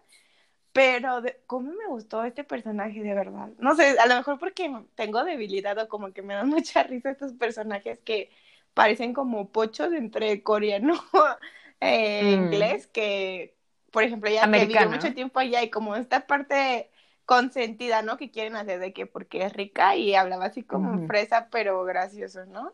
Pero, 0.71 1.21
de, 1.21 1.41
¿cómo 1.47 1.71
me 1.73 1.87
gustó 1.87 2.23
este 2.23 2.43
personaje 2.43 3.01
de 3.01 3.13
verdad? 3.13 3.49
No 3.59 3.75
sé, 3.75 3.97
a 3.99 4.07
lo 4.07 4.15
mejor 4.15 4.39
porque 4.39 4.71
tengo 4.95 5.23
debilidad 5.23 5.77
o 5.79 5.87
como 5.89 6.13
que 6.13 6.21
me 6.21 6.35
dan 6.35 6.49
mucha 6.49 6.83
risa 6.83 7.11
estos 7.11 7.33
personajes 7.33 7.99
que 8.01 8.29
parecen 8.77 9.13
como 9.13 9.51
pochos 9.51 9.93
entre 9.93 10.43
coreano 10.43 10.95
e 11.81 12.21
Mm. 12.21 12.31
inglés, 12.35 12.87
que, 12.87 13.57
por 13.91 14.03
ejemplo, 14.03 14.29
ya 14.31 14.47
vivió 14.47 14.89
mucho 14.89 15.13
tiempo 15.13 15.39
allá 15.39 15.63
y 15.63 15.69
como 15.71 15.95
esta 15.95 16.27
parte 16.27 16.91
consentida, 17.25 18.01
¿no? 18.03 18.17
Que 18.17 18.31
quieren 18.31 18.55
hacer 18.55 18.79
de 18.79 18.93
que 18.93 19.07
porque 19.07 19.43
es 19.45 19.53
rica 19.53 19.95
y 19.97 20.15
hablaba 20.15 20.45
así 20.45 20.63
como 20.63 20.99
Ujú. 20.99 21.01
fresa, 21.01 21.49
pero 21.51 21.83
gracioso, 21.85 22.45
¿no? 22.45 22.73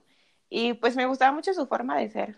Y 0.49 0.73
pues 0.75 0.95
me 0.95 1.05
gustaba 1.07 1.31
mucho 1.33 1.53
su 1.53 1.67
forma 1.67 1.97
de 1.99 2.09
ser. 2.09 2.37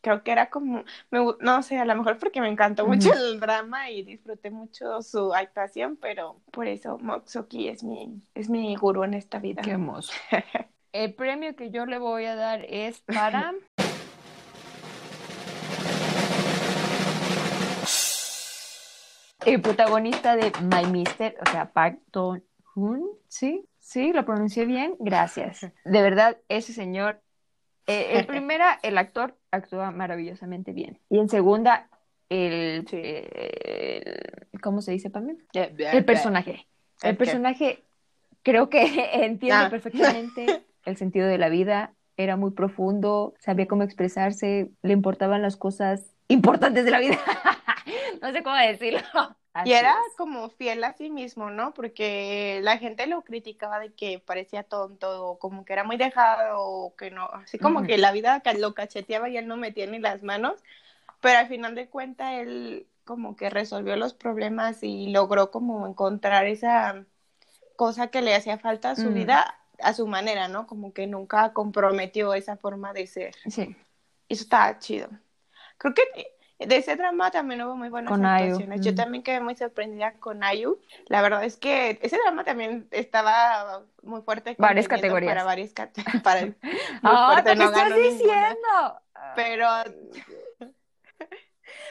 Creo 0.00 0.22
que 0.22 0.32
era 0.32 0.48
como, 0.50 0.84
me 1.10 1.20
no 1.40 1.62
sé, 1.62 1.78
a 1.78 1.84
lo 1.84 1.96
mejor 1.96 2.18
porque 2.18 2.40
me 2.40 2.48
encantó 2.48 2.86
mucho 2.86 3.10
el 3.14 3.40
drama 3.40 3.90
y 3.90 4.02
disfruté 4.04 4.50
mucho 4.50 5.02
su 5.02 5.34
actuación, 5.34 5.96
pero 5.96 6.40
por 6.52 6.68
eso 6.68 6.98
Moksuki 6.98 7.68
es 7.68 7.82
mi, 7.84 8.22
es 8.34 8.48
mi 8.48 8.76
gurú 8.76 9.04
en 9.04 9.14
esta 9.14 9.38
vida. 9.40 9.62
Qué 9.62 9.70
hermoso. 9.72 10.12
El 10.98 11.14
premio 11.14 11.54
que 11.54 11.70
yo 11.70 11.86
le 11.86 11.96
voy 11.96 12.24
a 12.24 12.34
dar 12.34 12.64
es 12.68 12.98
para. 13.02 13.54
El 19.44 19.60
protagonista 19.62 20.36
de 20.36 20.52
My 20.62 20.86
Mister, 20.90 21.36
o 21.46 21.50
sea, 21.50 21.70
Park 21.72 22.00
Do-hoon, 22.12 23.02
¿sí? 23.28 23.64
Sí, 23.78 24.12
lo 24.12 24.24
pronuncié 24.26 24.66
bien, 24.66 24.94
gracias. 24.98 25.60
De 25.84 26.02
verdad, 26.02 26.36
ese 26.48 26.72
señor, 26.72 27.20
eh, 27.86 28.18
en 28.18 28.26
primera, 28.26 28.78
el 28.82 28.98
actor 28.98 29.36
actúa 29.50 29.90
maravillosamente 29.90 30.72
bien. 30.72 30.98
Y 31.08 31.18
en 31.18 31.28
segunda, 31.28 31.88
el, 32.28 32.86
Sí. 32.88 33.00
el- 33.00 34.48
¿cómo 34.60 34.82
se 34.82 34.92
dice, 34.92 35.08
Pamela? 35.10 35.38
El 35.54 36.04
personaje. 36.04 36.66
El 37.02 37.16
personaje 37.16 37.82
creo 38.42 38.68
que 38.68 38.82
entiende 39.24 39.66
Ah. 39.66 39.70
perfectamente 39.70 40.64
el 40.88 40.96
sentido 40.96 41.28
de 41.28 41.38
la 41.38 41.48
vida, 41.48 41.94
era 42.16 42.36
muy 42.36 42.50
profundo, 42.52 43.34
sabía 43.40 43.68
cómo 43.68 43.82
expresarse, 43.84 44.70
le 44.82 44.92
importaban 44.92 45.42
las 45.42 45.56
cosas 45.56 46.14
importantes 46.28 46.84
de 46.84 46.90
la 46.90 47.00
vida. 47.00 47.18
no 48.22 48.32
sé 48.32 48.42
cómo 48.42 48.56
decirlo. 48.56 49.00
Así 49.52 49.72
Y 49.72 49.72
era 49.72 49.94
es. 49.96 50.04
como 50.16 50.48
fiel 50.50 50.84
a 50.84 50.94
sí 50.94 51.10
mismo, 51.10 51.50
¿no? 51.50 51.74
Porque 51.74 52.60
la 52.62 52.78
gente 52.78 53.06
lo 53.06 53.22
criticaba 53.22 53.80
de 53.80 53.92
que 53.92 54.20
parecía 54.20 54.62
tonto, 54.62 55.26
o 55.26 55.38
como 55.38 55.64
que 55.64 55.72
era 55.72 55.84
muy 55.84 55.96
dejado, 55.96 56.60
o 56.62 56.94
que 56.96 57.10
no, 57.10 57.26
así 57.32 57.58
como 57.58 57.82
que 57.82 57.98
la 57.98 58.12
vida 58.12 58.40
lo 58.58 58.74
cacheteaba 58.74 59.28
y 59.28 59.36
él 59.36 59.46
no 59.48 59.56
metía 59.56 59.86
ni 59.86 59.98
las 59.98 60.22
manos, 60.22 60.62
pero 61.20 61.38
al 61.38 61.48
final 61.48 61.74
de 61.74 61.88
cuentas 61.88 62.34
él 62.34 62.88
como 63.04 63.36
que 63.36 63.50
resolvió 63.50 63.96
los 63.96 64.14
problemas 64.14 64.82
y 64.82 65.10
logró 65.12 65.50
como 65.50 65.86
encontrar 65.88 66.46
esa 66.46 67.06
cosa 67.76 68.08
que 68.08 68.22
le 68.22 68.34
hacía 68.34 68.58
falta 68.58 68.90
a 68.90 68.96
su 68.96 69.10
Mm. 69.10 69.12
vida 69.12 69.57
a 69.80 69.94
su 69.94 70.06
manera, 70.06 70.48
¿no? 70.48 70.66
Como 70.66 70.92
que 70.92 71.06
nunca 71.06 71.52
comprometió 71.52 72.34
esa 72.34 72.56
forma 72.56 72.92
de 72.92 73.06
ser. 73.06 73.34
Sí. 73.48 73.76
Eso 74.28 74.42
estaba 74.42 74.78
chido. 74.78 75.08
Creo 75.78 75.94
que 75.94 76.02
de 76.58 76.76
ese 76.76 76.96
drama 76.96 77.30
también 77.30 77.62
hubo 77.62 77.76
muy 77.76 77.88
buenas 77.88 78.10
Con 78.10 78.26
Ayu, 78.26 78.46
actuaciones. 78.46 78.80
Yo 78.80 78.92
mm. 78.92 78.94
también 78.96 79.22
quedé 79.22 79.40
muy 79.40 79.54
sorprendida 79.54 80.14
con 80.14 80.42
Ayu. 80.42 80.80
La 81.06 81.22
verdad 81.22 81.44
es 81.44 81.56
que 81.56 81.98
ese 82.02 82.18
drama 82.18 82.42
también 82.42 82.88
estaba 82.90 83.82
muy 84.02 84.22
fuerte. 84.22 84.56
Varias 84.58 84.88
categorías. 84.88 85.30
Para 85.30 85.44
varias 85.44 85.72
categorías. 85.72 86.22
Para... 86.24 86.42
muy 86.42 86.54
Ah, 87.02 87.30
fuerte, 87.32 87.50
¿qué 87.50 87.56
no 87.56 87.64
estás 87.64 87.82
ganó 87.84 87.96
ninguna. 87.96 88.18
diciendo? 88.18 89.00
Pero... 89.36 89.68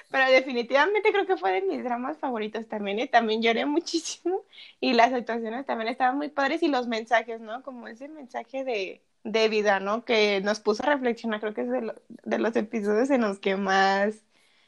Pero 0.09 0.31
definitivamente 0.31 1.11
creo 1.11 1.25
que 1.25 1.37
fue 1.37 1.51
de 1.51 1.61
mis 1.63 1.83
dramas 1.83 2.17
favoritos 2.17 2.67
también, 2.67 2.99
y 2.99 3.07
también 3.07 3.41
lloré 3.41 3.65
muchísimo 3.65 4.41
y 4.79 4.93
las 4.93 5.11
actuaciones 5.13 5.65
también 5.65 5.89
estaban 5.89 6.17
muy 6.17 6.29
padres 6.29 6.63
y 6.63 6.69
los 6.69 6.87
mensajes, 6.87 7.41
¿no? 7.41 7.61
Como 7.63 7.87
ese 7.87 8.07
mensaje 8.07 8.63
de, 8.63 9.01
de 9.23 9.49
vida, 9.49 9.79
¿no? 9.79 10.05
Que 10.05 10.39
nos 10.41 10.59
puso 10.61 10.83
a 10.83 10.87
reflexionar, 10.87 11.39
creo 11.41 11.53
que 11.53 11.61
es 11.61 11.69
de, 11.69 11.81
lo- 11.81 11.95
de 12.07 12.39
los 12.39 12.55
episodios 12.55 13.09
en 13.09 13.21
los 13.21 13.39
que 13.39 13.57
más 13.57 14.23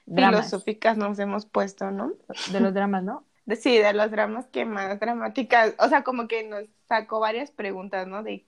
Dramas. 0.05 0.45
filosóficas 0.45 0.97
nos 0.97 1.19
hemos 1.19 1.45
puesto, 1.45 1.91
¿no? 1.91 2.11
De 2.51 2.59
los 2.59 2.73
dramas, 2.73 3.03
¿no? 3.03 3.23
De- 3.45 3.55
sí, 3.55 3.77
de 3.77 3.93
los 3.93 4.11
dramas 4.11 4.47
que 4.47 4.65
más 4.65 4.99
dramáticas, 4.99 5.73
o 5.79 5.87
sea, 5.87 6.03
como 6.03 6.27
que 6.27 6.43
nos 6.43 6.65
sacó 6.87 7.19
varias 7.19 7.51
preguntas, 7.51 8.07
¿no? 8.07 8.23
De 8.23 8.45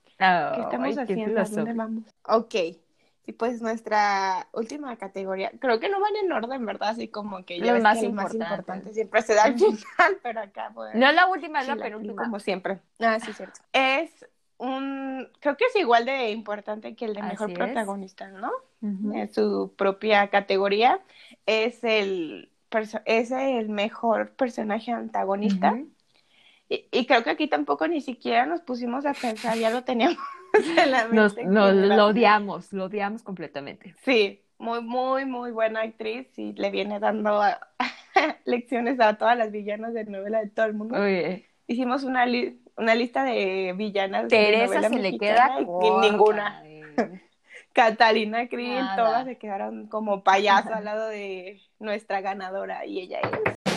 ¿Qué 0.54 0.60
estamos 0.60 0.88
Ay, 0.88 0.94
qué 0.96 1.02
haciendo? 1.02 1.40
¿A 1.40 1.44
dónde 1.44 1.72
vamos? 1.72 2.04
Ok. 2.24 2.54
Y 3.24 3.32
pues 3.32 3.62
nuestra 3.62 4.48
última 4.52 4.96
categoría, 4.96 5.52
creo 5.60 5.78
que 5.78 5.88
no 5.88 6.00
van 6.00 6.16
en 6.16 6.32
orden, 6.32 6.66
¿verdad? 6.66 6.88
Así 6.88 7.06
como 7.06 7.44
que 7.44 7.60
ya 7.60 7.72
ves 7.72 7.82
más 7.82 7.98
que 8.00 8.06
el 8.06 8.12
más 8.12 8.34
importante 8.34 8.92
siempre 8.92 9.22
se 9.22 9.34
da 9.34 9.44
al 9.44 9.54
final, 9.54 9.78
pero 10.22 10.40
acá 10.40 10.72
pues, 10.74 10.94
No 10.94 11.08
es 11.08 11.14
la 11.14 11.28
última, 11.28 11.60
es 11.60 11.68
la 11.68 11.76
penúltima. 11.76 12.24
como 12.24 12.40
siempre. 12.40 12.80
Ah, 12.98 13.20
sí, 13.20 13.32
cierto. 13.32 13.60
Es 13.72 14.26
un, 14.58 15.28
creo 15.40 15.56
que 15.56 15.66
es 15.66 15.76
igual 15.76 16.04
de 16.04 16.30
importante 16.30 16.96
que 16.96 17.04
el 17.04 17.14
de 17.14 17.22
mejor 17.22 17.50
Así 17.50 17.52
es. 17.52 17.58
protagonista, 17.58 18.28
¿no? 18.28 18.50
En 18.82 19.32
su 19.32 19.72
propia 19.76 20.28
categoría. 20.28 21.00
Es 21.46 21.84
el, 21.84 22.50
es 23.04 23.30
el 23.30 23.68
mejor 23.68 24.32
personaje 24.32 24.90
antagonista. 24.90 25.78
Y, 26.72 26.88
y 26.90 27.06
creo 27.06 27.22
que 27.22 27.30
aquí 27.30 27.48
tampoco 27.48 27.86
ni 27.86 28.00
siquiera 28.00 28.46
nos 28.46 28.62
pusimos 28.62 29.04
a 29.04 29.12
pensar, 29.12 29.58
ya 29.58 29.68
lo 29.68 29.84
teníamos 29.84 30.16
en 30.78 30.90
la 30.90 31.04
Nos, 31.08 31.36
mente. 31.36 31.44
nos- 31.44 31.74
era. 31.76 31.96
lo 31.96 32.06
odiamos, 32.06 32.72
lo 32.72 32.84
odiamos 32.84 33.22
completamente. 33.22 33.94
Sí, 34.04 34.40
muy, 34.58 34.80
muy, 34.80 35.26
muy 35.26 35.50
buena 35.50 35.82
actriz 35.82 36.26
y 36.38 36.52
le 36.54 36.70
viene 36.70 36.98
dando 36.98 37.42
a- 37.42 37.60
lecciones 38.46 39.00
a 39.00 39.18
todas 39.18 39.36
las 39.36 39.50
villanas 39.50 39.92
de 39.92 40.04
novela 40.06 40.40
de 40.40 40.48
todo 40.48 40.66
el 40.66 40.74
mundo. 40.74 40.96
Oye, 40.98 41.46
Hicimos 41.66 42.04
una, 42.04 42.24
li- 42.26 42.60
una 42.76 42.94
lista 42.94 43.22
de 43.24 43.74
villanas 43.76 44.22
de 44.24 44.28
Teresa 44.28 44.66
novela 44.66 44.88
se 44.88 44.98
le 44.98 45.18
queda 45.18 45.60
y 45.60 45.64
corta, 45.66 46.08
ninguna. 46.08 46.62
eh. 46.64 46.82
Catalina 47.72 48.48
Krill, 48.48 48.84
todas 48.96 49.24
se 49.26 49.36
quedaron 49.38 49.86
como 49.88 50.22
payaso 50.22 50.72
al 50.74 50.84
lado 50.84 51.08
de 51.08 51.60
nuestra 51.78 52.20
ganadora 52.20 52.84
y 52.86 53.00
ella 53.00 53.20
es 53.20 53.71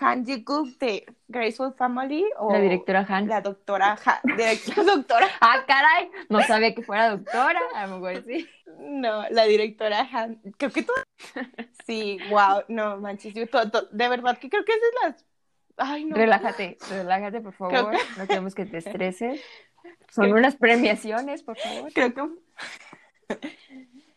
Han 0.00 0.24
Ji-guk 0.24 0.78
de 0.78 1.04
Graceful 1.28 1.72
Family 1.74 2.24
o 2.38 2.52
La 2.52 2.58
directora 2.60 3.04
Han. 3.08 3.28
la 3.28 3.40
doctora 3.40 3.96
Ha- 4.04 4.20
direct- 4.22 4.76
la 4.76 4.82
doctora 4.84 5.28
Ah, 5.40 5.64
caray, 5.66 6.10
no 6.28 6.40
sabía 6.42 6.74
que 6.74 6.82
fuera 6.82 7.10
doctora, 7.10 7.60
a 7.74 7.86
lo 7.86 7.98
mejor 7.98 8.22
sí. 8.24 8.46
no 8.78 9.24
la 9.30 9.44
directora 9.44 10.08
Han 10.12 10.36
creo 10.58 10.70
que 10.70 10.82
tú 10.82 10.92
sí 11.86 12.18
wow 12.30 12.62
no 12.68 12.98
manches 12.98 13.34
yo 13.34 13.46
to- 13.48 13.70
to- 13.70 13.88
de 13.90 14.08
verdad 14.08 14.38
que 14.38 14.48
creo 14.50 14.64
que 14.64 14.72
esas 14.72 14.90
las 15.02 15.24
ay 15.78 16.04
no 16.04 16.16
Relájate, 16.16 16.78
relájate, 16.90 17.40
por 17.42 17.52
favor. 17.52 17.94
No 18.16 18.26
queremos 18.26 18.54
que 18.54 18.64
te 18.64 18.78
estreses. 18.78 19.40
Son 20.10 20.24
Creo- 20.24 20.36
unas 20.36 20.56
premiaciones, 20.56 21.42
por 21.42 21.56
favor. 21.58 21.92
creo 21.92 22.14
que 22.14 22.22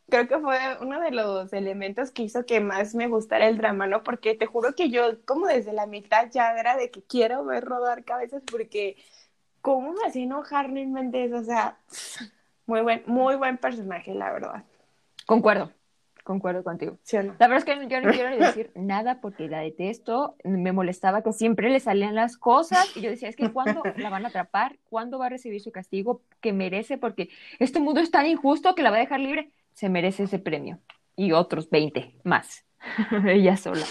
creo 0.09 0.27
que 0.27 0.39
fue 0.39 0.57
uno 0.81 0.99
de 0.99 1.11
los 1.11 1.51
elementos 1.53 2.11
que 2.11 2.23
hizo 2.23 2.45
que 2.45 2.59
más 2.59 2.95
me 2.95 3.07
gustara 3.07 3.47
el 3.47 3.57
drama, 3.57 3.87
¿no? 3.87 4.03
Porque 4.03 4.35
te 4.35 4.45
juro 4.45 4.73
que 4.75 4.89
yo 4.89 5.23
como 5.25 5.47
desde 5.47 5.73
la 5.73 5.85
mitad 5.85 6.29
ya 6.31 6.51
era 6.53 6.75
de 6.75 6.91
que 6.91 7.01
quiero 7.03 7.45
ver 7.45 7.63
rodar 7.65 8.03
cabezas 8.03 8.43
porque 8.49 8.97
cómo 9.61 9.93
me 9.93 10.07
hacía 10.07 10.23
enojar 10.23 10.69
Lin 10.69 10.93
Méndez, 10.93 11.33
o 11.33 11.43
sea, 11.43 11.77
muy 12.65 12.81
buen 12.81 13.03
muy 13.05 13.35
buen 13.35 13.57
personaje, 13.57 14.13
la 14.13 14.31
verdad. 14.31 14.63
Concuerdo, 15.25 15.71
concuerdo 16.23 16.63
contigo. 16.63 16.97
¿Sí 17.03 17.17
no? 17.17 17.35
La 17.39 17.47
verdad 17.47 17.57
es 17.57 17.65
que 17.65 17.87
yo 17.87 18.01
no 18.01 18.11
quiero 18.11 18.35
decir 18.37 18.71
nada 18.75 19.21
porque 19.21 19.47
la 19.47 19.59
detesto. 19.59 20.35
Me 20.43 20.71
molestaba 20.71 21.21
que 21.21 21.33
siempre 21.33 21.69
le 21.69 21.79
salían 21.79 22.15
las 22.15 22.37
cosas 22.37 22.95
y 22.95 23.01
yo 23.01 23.09
decía, 23.09 23.29
es 23.29 23.35
que 23.35 23.51
¿cuándo 23.51 23.83
la 23.97 24.09
van 24.09 24.25
a 24.25 24.29
atrapar? 24.29 24.77
¿Cuándo 24.89 25.19
va 25.19 25.27
a 25.27 25.29
recibir 25.29 25.61
su 25.61 25.71
castigo 25.71 26.21
que 26.41 26.53
merece? 26.53 26.97
Porque 26.97 27.29
este 27.59 27.79
mundo 27.79 28.01
es 28.01 28.11
tan 28.11 28.25
injusto 28.25 28.75
que 28.75 28.83
la 28.83 28.91
va 28.91 28.97
a 28.97 29.01
dejar 29.01 29.19
libre. 29.19 29.51
Se 29.79 29.87
merece 29.87 30.23
ese 30.23 30.39
premio. 30.39 30.77
Y 31.15 31.31
otros 31.31 31.69
20 31.69 32.13
más. 32.25 32.65
Ella 33.25 33.55
sola. 33.55 33.85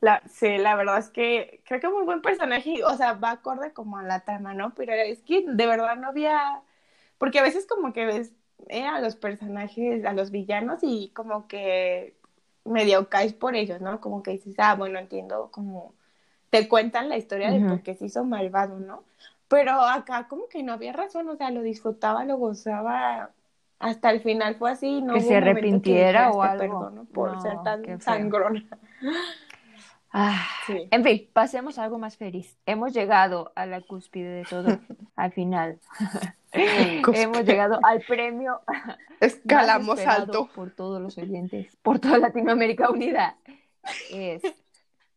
La, 0.00 0.22
sí, 0.26 0.56
la 0.56 0.76
verdad 0.76 0.96
es 0.96 1.10
que 1.10 1.60
creo 1.66 1.78
que 1.78 1.90
muy 1.90 2.04
buen 2.06 2.22
personaje, 2.22 2.82
o 2.82 2.96
sea, 2.96 3.12
va 3.12 3.32
acorde 3.32 3.74
como 3.74 3.98
a 3.98 4.02
la 4.02 4.20
trama, 4.20 4.54
¿no? 4.54 4.72
Pero 4.74 4.94
es 4.94 5.20
que 5.20 5.44
de 5.46 5.66
verdad 5.66 5.96
no 5.96 6.08
había, 6.08 6.62
porque 7.18 7.38
a 7.38 7.42
veces 7.42 7.66
como 7.66 7.92
que 7.92 8.06
ves 8.06 8.32
eh, 8.68 8.86
a 8.86 8.98
los 9.02 9.14
personajes, 9.14 10.06
a 10.06 10.14
los 10.14 10.30
villanos 10.30 10.78
y 10.80 11.10
como 11.14 11.48
que 11.48 12.16
medio 12.64 13.10
caes 13.10 13.34
por 13.34 13.56
ellos, 13.56 13.82
¿no? 13.82 14.00
Como 14.00 14.22
que 14.22 14.30
dices, 14.30 14.54
ah, 14.56 14.74
bueno, 14.74 14.98
entiendo, 14.98 15.50
como 15.52 15.92
te 16.48 16.66
cuentan 16.66 17.10
la 17.10 17.18
historia 17.18 17.50
de 17.50 17.60
por 17.60 17.82
qué 17.82 17.94
se 17.94 18.06
hizo 18.06 18.24
malvado, 18.24 18.78
¿no? 18.78 19.04
Pero 19.48 19.72
acá 19.82 20.28
como 20.28 20.48
que 20.48 20.62
no 20.62 20.72
había 20.72 20.94
razón, 20.94 21.28
o 21.28 21.36
sea, 21.36 21.50
lo 21.50 21.60
disfrutaba, 21.60 22.24
lo 22.24 22.38
gozaba, 22.38 23.32
hasta 23.78 24.10
el 24.10 24.20
final 24.20 24.56
fue 24.56 24.70
así, 24.70 25.00
no 25.02 25.14
Que 25.14 25.20
hubo 25.20 25.28
se 25.28 25.36
arrepintiera 25.36 26.28
dijera, 26.28 26.30
o 26.32 26.42
"Te 26.42 26.48
algo". 26.48 26.80
perdono 26.80 27.04
por 27.06 27.32
No, 27.34 27.40
ser 27.40 27.62
tan 27.64 28.00
sangrona. 28.00 28.64
Ah, 30.10 30.46
Sí. 30.66 30.88
En 30.90 31.04
fin, 31.04 31.28
pasemos 31.32 31.78
a 31.78 31.84
algo 31.84 31.98
más 31.98 32.16
feliz. 32.16 32.58
Hemos 32.66 32.92
llegado 32.94 33.52
a 33.54 33.66
la 33.66 33.80
cúspide 33.82 34.28
de 34.30 34.44
todo, 34.44 34.66
al 35.16 35.32
final. 35.32 35.78
Hemos 36.52 37.44
llegado 37.44 37.78
al 37.82 38.00
premio. 38.02 38.60
Escalamos 39.20 40.00
alto. 40.06 40.48
Por 40.54 40.70
todos 40.70 41.00
los 41.00 41.18
oyentes, 41.18 41.76
por 41.82 41.98
toda 41.98 42.18
Latinoamérica 42.18 42.90
Unida. 42.90 43.36
Es 44.10 44.42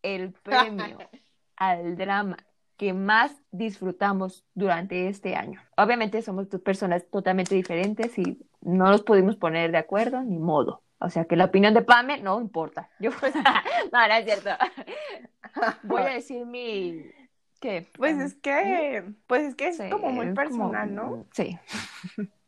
el 0.04 0.34
premio 0.34 0.98
al 1.56 1.96
drama 1.96 2.38
que 2.76 2.94
más 2.94 3.32
disfrutamos 3.52 4.44
durante 4.56 5.08
este 5.08 5.36
año. 5.36 5.62
Obviamente 5.78 6.22
somos 6.22 6.50
dos 6.50 6.62
personas 6.62 7.06
totalmente 7.12 7.54
diferentes 7.56 8.18
y 8.18 8.40
no 8.62 8.86
nos 8.90 9.04
pudimos 9.04 9.36
poner 9.36 9.72
de 9.72 9.78
acuerdo, 9.78 10.22
ni 10.22 10.38
modo. 10.38 10.84
O 11.00 11.10
sea 11.10 11.26
que 11.26 11.36
la 11.36 11.46
opinión 11.46 11.74
de 11.74 11.82
Pame 11.82 12.22
no 12.22 12.40
importa. 12.40 12.90
Yo 13.00 13.12
pues, 13.12 13.34
no, 13.92 14.08
no 14.08 14.14
es 14.14 14.26
cierto. 14.26 14.50
Voy 15.84 16.02
a 16.04 16.14
decir 16.14 16.46
mi 16.46 17.12
¿qué? 17.60 17.88
Pues 17.98 18.20
es 18.20 18.36
que, 18.36 19.04
pues 19.28 19.44
es 19.44 19.56
que 19.56 19.70
es 19.70 19.82
como 19.90 20.12
muy 20.12 20.34
personal, 20.34 20.94
¿no? 20.94 21.26
Sí. 21.32 21.58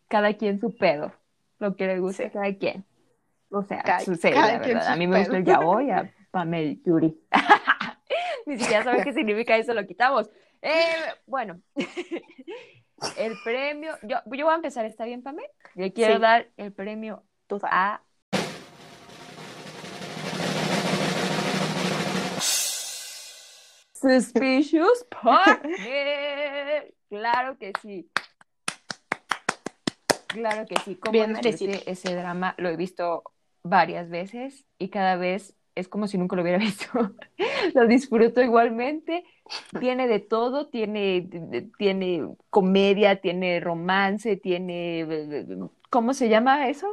Cada 0.07 0.33
quien 0.33 0.59
su 0.59 0.75
pedo. 0.75 1.13
Lo 1.59 1.75
que 1.75 1.87
le 1.87 1.99
guste 1.99 2.25
a 2.25 2.31
cada 2.31 2.53
quien. 2.55 2.83
O 3.49 3.63
sea, 3.63 3.81
cada, 3.83 3.99
sucede, 4.01 4.35
la 4.35 4.57
verdad. 4.57 4.87
A 4.87 4.95
mí 4.95 5.07
me 5.07 5.19
gusta 5.19 5.37
el 5.37 5.45
yaoi, 5.45 5.91
a 5.91 6.11
Pame 6.31 6.79
Yuri. 6.83 7.17
Ni 8.45 8.57
siquiera 8.59 8.83
sabe 8.83 9.03
qué 9.03 9.13
significa 9.13 9.55
eso, 9.55 9.73
lo 9.73 9.85
quitamos. 9.85 10.29
Eh, 10.61 10.95
bueno, 11.25 11.61
el 13.25 13.37
premio, 13.43 13.97
yo, 14.03 14.17
yo 14.25 14.45
voy 14.45 14.51
a 14.51 14.55
empezar, 14.55 14.85
¿está 14.85 15.05
bien, 15.05 15.23
Pame? 15.23 15.43
Le 15.75 15.93
quiero 15.93 16.19
dar 16.19 16.49
el 16.57 16.73
premio 16.73 17.23
a 17.63 18.01
Suspicious 23.93 25.05
Partner. 25.23 26.93
Claro 27.09 27.57
que 27.57 27.71
sí. 27.81 28.09
Claro 30.27 30.65
que 30.65 30.75
sí. 30.83 30.95
Como 30.95 31.23
ese 31.23 32.15
drama 32.15 32.55
lo 32.57 32.69
he 32.69 32.75
visto 32.75 33.23
varias 33.61 34.09
veces 34.09 34.65
y 34.77 34.89
cada 34.89 35.15
vez 35.15 35.55
es 35.75 35.87
como 35.87 36.07
si 36.07 36.17
nunca 36.17 36.35
lo 36.35 36.41
hubiera 36.41 36.57
visto. 36.59 36.87
lo 37.73 37.87
disfruto 37.87 38.41
igualmente. 38.41 39.23
Tiene 39.79 40.07
de 40.07 40.19
todo, 40.19 40.67
tiene, 40.67 41.27
tiene 41.77 42.27
comedia, 42.49 43.17
tiene 43.21 43.59
romance, 43.59 44.37
tiene, 44.37 45.05
¿cómo 45.89 46.13
se 46.13 46.29
llama 46.29 46.69
eso? 46.69 46.87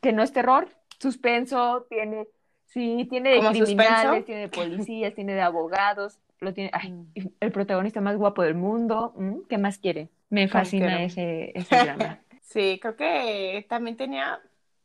Que 0.00 0.12
no 0.12 0.22
es 0.22 0.32
terror, 0.32 0.68
suspenso, 0.98 1.86
tiene, 1.90 2.26
sí, 2.66 3.06
tiene 3.10 3.30
de 3.30 3.40
criminales, 3.40 4.24
tiene 4.24 4.40
de 4.42 4.48
policías, 4.48 5.14
tiene 5.14 5.34
de 5.34 5.42
abogados, 5.42 6.18
lo 6.40 6.54
tiene, 6.54 6.70
mm. 6.72 7.28
el 7.40 7.52
protagonista 7.52 8.00
más 8.00 8.16
guapo 8.16 8.42
del 8.42 8.54
mundo, 8.54 9.14
¿qué 9.48 9.58
más 9.58 9.78
quiere? 9.78 10.08
Me 10.30 10.48
fascina 10.48 11.04
ese, 11.04 11.52
ese 11.54 11.76
drama. 11.84 12.20
sí, 12.40 12.78
creo 12.80 12.96
que 12.96 13.66
también 13.68 13.96
tenía 13.98 14.40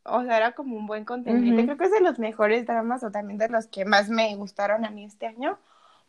o 0.08 0.24
sea, 0.24 0.38
era 0.38 0.52
como 0.54 0.76
un 0.78 0.88
buen 0.88 1.06
contenido. 1.06 1.64
Creo 1.64 1.78
que 1.78 1.86
es 1.86 1.92
de 1.92 2.02
los 2.02 2.20
mejores 2.20 2.66
dramas 2.66 3.04
o 3.04 3.12
también 3.12 3.38
de 3.38 3.50
los 3.50 3.68
que 3.68 3.86
más 3.86 4.10
me 4.10 4.36
gustaron 4.36 4.86
a 4.86 4.90
mí 4.90 5.06
este 5.06 5.28
año, 5.28 5.60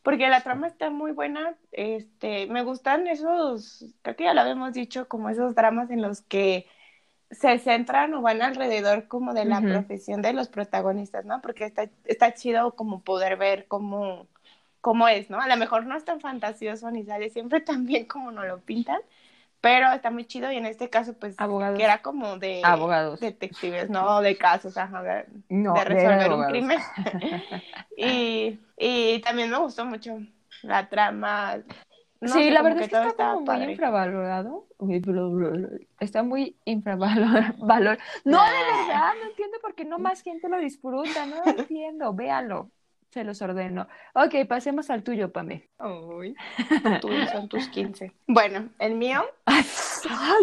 porque 0.02 0.28
la 0.28 0.42
trama 0.42 0.66
está 0.66 0.90
muy 0.90 1.12
buena. 1.12 1.54
Este, 1.72 2.46
me 2.46 2.62
gustan 2.62 3.06
esos, 3.06 3.84
creo 4.02 4.16
que 4.16 4.24
ya 4.24 4.34
lo 4.34 4.40
habíamos 4.40 4.72
dicho, 4.72 5.08
como 5.08 5.28
esos 5.30 5.54
dramas 5.54 5.90
en 5.90 6.02
los 6.02 6.22
que 6.22 6.66
se 7.30 7.58
centran 7.58 8.14
o 8.14 8.22
van 8.22 8.40
alrededor 8.40 9.06
como 9.06 9.34
de 9.34 9.44
la 9.44 9.60
profesión 9.60 10.22
de 10.22 10.32
los 10.32 10.48
protagonistas, 10.48 11.26
¿no? 11.26 11.42
Porque 11.42 11.64
está, 11.64 11.90
está 12.04 12.32
chido 12.32 12.74
como 12.74 13.02
poder 13.02 13.36
ver 13.36 13.66
cómo, 13.68 14.26
cómo 14.80 15.08
es, 15.08 15.28
¿no? 15.28 15.40
A 15.40 15.48
lo 15.48 15.56
mejor 15.56 15.84
no 15.86 15.96
es 15.96 16.04
tan 16.04 16.20
fantasioso 16.20 16.90
ni 16.90 17.04
sale 17.04 17.30
siempre 17.30 17.60
tan 17.60 17.84
bien 17.86 18.06
como 18.06 18.30
nos 18.30 18.46
lo 18.46 18.60
pintan, 18.60 19.00
pero 19.60 19.92
está 19.92 20.10
muy 20.10 20.24
chido 20.24 20.52
y 20.52 20.56
en 20.56 20.66
este 20.66 20.88
caso 20.88 21.14
pues 21.18 21.36
que 21.36 21.84
era 21.84 22.00
como 22.02 22.38
de 22.38 22.60
abogados. 22.64 23.20
detectives 23.20 23.90
no 23.90 24.20
de 24.20 24.36
casos 24.36 24.76
ajá, 24.76 25.02
de, 25.02 25.24
resolver 25.84 26.32
un 26.32 26.44
crimen. 26.46 26.78
Y, 28.00 28.60
y 28.76 29.20
también 29.22 29.50
me 29.50 29.58
gustó 29.58 29.84
mucho 29.84 30.20
la 30.62 30.88
trama. 30.88 31.58
Sí, 32.22 32.50
la 32.50 32.62
verdad 32.62 32.82
es 32.82 32.88
que 32.88 32.96
está, 32.96 33.34
como 33.34 33.40
muy 33.40 33.64
infravalorado. 33.64 34.68
Está 35.98 36.22
muy 36.22 36.56
infravalorado. 36.64 37.54
No, 38.24 38.44
de 38.44 38.50
verdad, 38.52 39.14
no 39.20 39.30
entiendo 39.30 39.58
por 39.60 39.74
qué 39.74 39.84
no 39.84 39.98
más 39.98 40.22
gente 40.22 40.48
lo 40.48 40.58
disfruta, 40.58 41.26
no 41.26 41.36
lo 41.44 41.44
entiendo, 41.58 42.14
véalo 42.14 42.70
se 43.10 43.24
los 43.24 43.40
ordeno. 43.42 43.88
Ok, 44.14 44.46
pasemos 44.48 44.90
al 44.90 45.02
tuyo, 45.02 45.32
Pame. 45.32 45.68
Uy, 45.78 46.34
tuyos 47.00 47.30
son 47.30 47.48
tus 47.48 47.68
15. 47.68 48.12
Bueno, 48.26 48.68
el 48.78 48.94
mío. 48.94 49.24
¡Ay, 49.46 49.64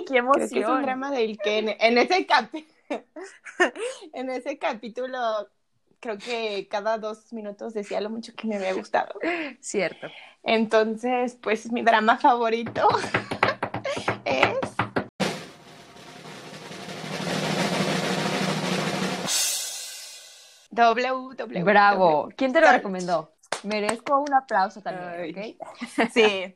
qué 0.08 0.17
emoción! 0.17 0.49
que 0.49 0.60
es 0.60 0.67
un 0.67 0.82
drama 0.82 1.12
del 1.12 1.38
que 1.38 1.60
en, 1.60 1.97
ese 1.97 2.28
en 4.13 4.30
ese 4.30 4.58
capítulo 4.58 5.17
creo 5.99 6.17
que 6.17 6.67
cada 6.69 6.97
dos 6.97 7.34
minutos 7.34 7.73
decía 7.73 8.01
lo 8.01 8.10
mucho 8.10 8.34
que 8.36 8.47
me 8.47 8.58
había 8.58 8.73
gustado. 8.73 9.19
Cierto. 9.60 10.08
Entonces, 10.43 11.38
pues 11.41 11.71
mi 11.71 11.82
drama 11.82 12.17
favorito 12.17 12.88
es 14.25 14.74
www. 20.75 21.63
Bravo. 21.63 22.29
¿Quién 22.35 22.53
te 22.53 22.61
lo 22.61 22.71
recomendó? 22.71 23.31
Merezco 23.63 24.19
un 24.19 24.33
aplauso 24.33 24.81
también, 24.81 25.31
¿ok? 25.31 25.67
Sí. 26.13 26.55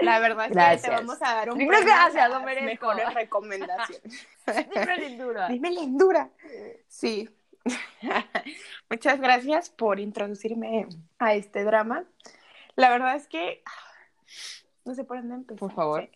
La 0.00 0.18
verdad 0.20 0.46
es 0.46 0.80
que 0.80 0.88
te 0.88 0.94
vamos 0.94 1.20
a 1.20 1.34
dar 1.34 1.50
un 1.50 1.58
premio 1.58 1.78
gracias, 1.80 2.30
lo 2.30 2.40
merezco. 2.40 2.64
mejores 2.64 3.14
recomendaciones. 3.14 4.26
Dime 4.74 4.96
lindura. 4.96 5.48
Dime 5.48 5.70
lindura. 5.70 6.30
Sí. 6.88 7.28
Muchas 8.90 9.20
gracias 9.20 9.70
por 9.70 10.00
introducirme 10.00 10.88
a 11.18 11.34
este 11.34 11.64
drama. 11.64 12.04
La 12.74 12.88
verdad 12.90 13.16
es 13.16 13.26
que 13.28 13.62
no 14.84 14.94
sé 14.94 15.04
por 15.04 15.18
dónde 15.18 15.34
empezar. 15.34 15.58
Por 15.58 15.72
favor. 15.72 16.08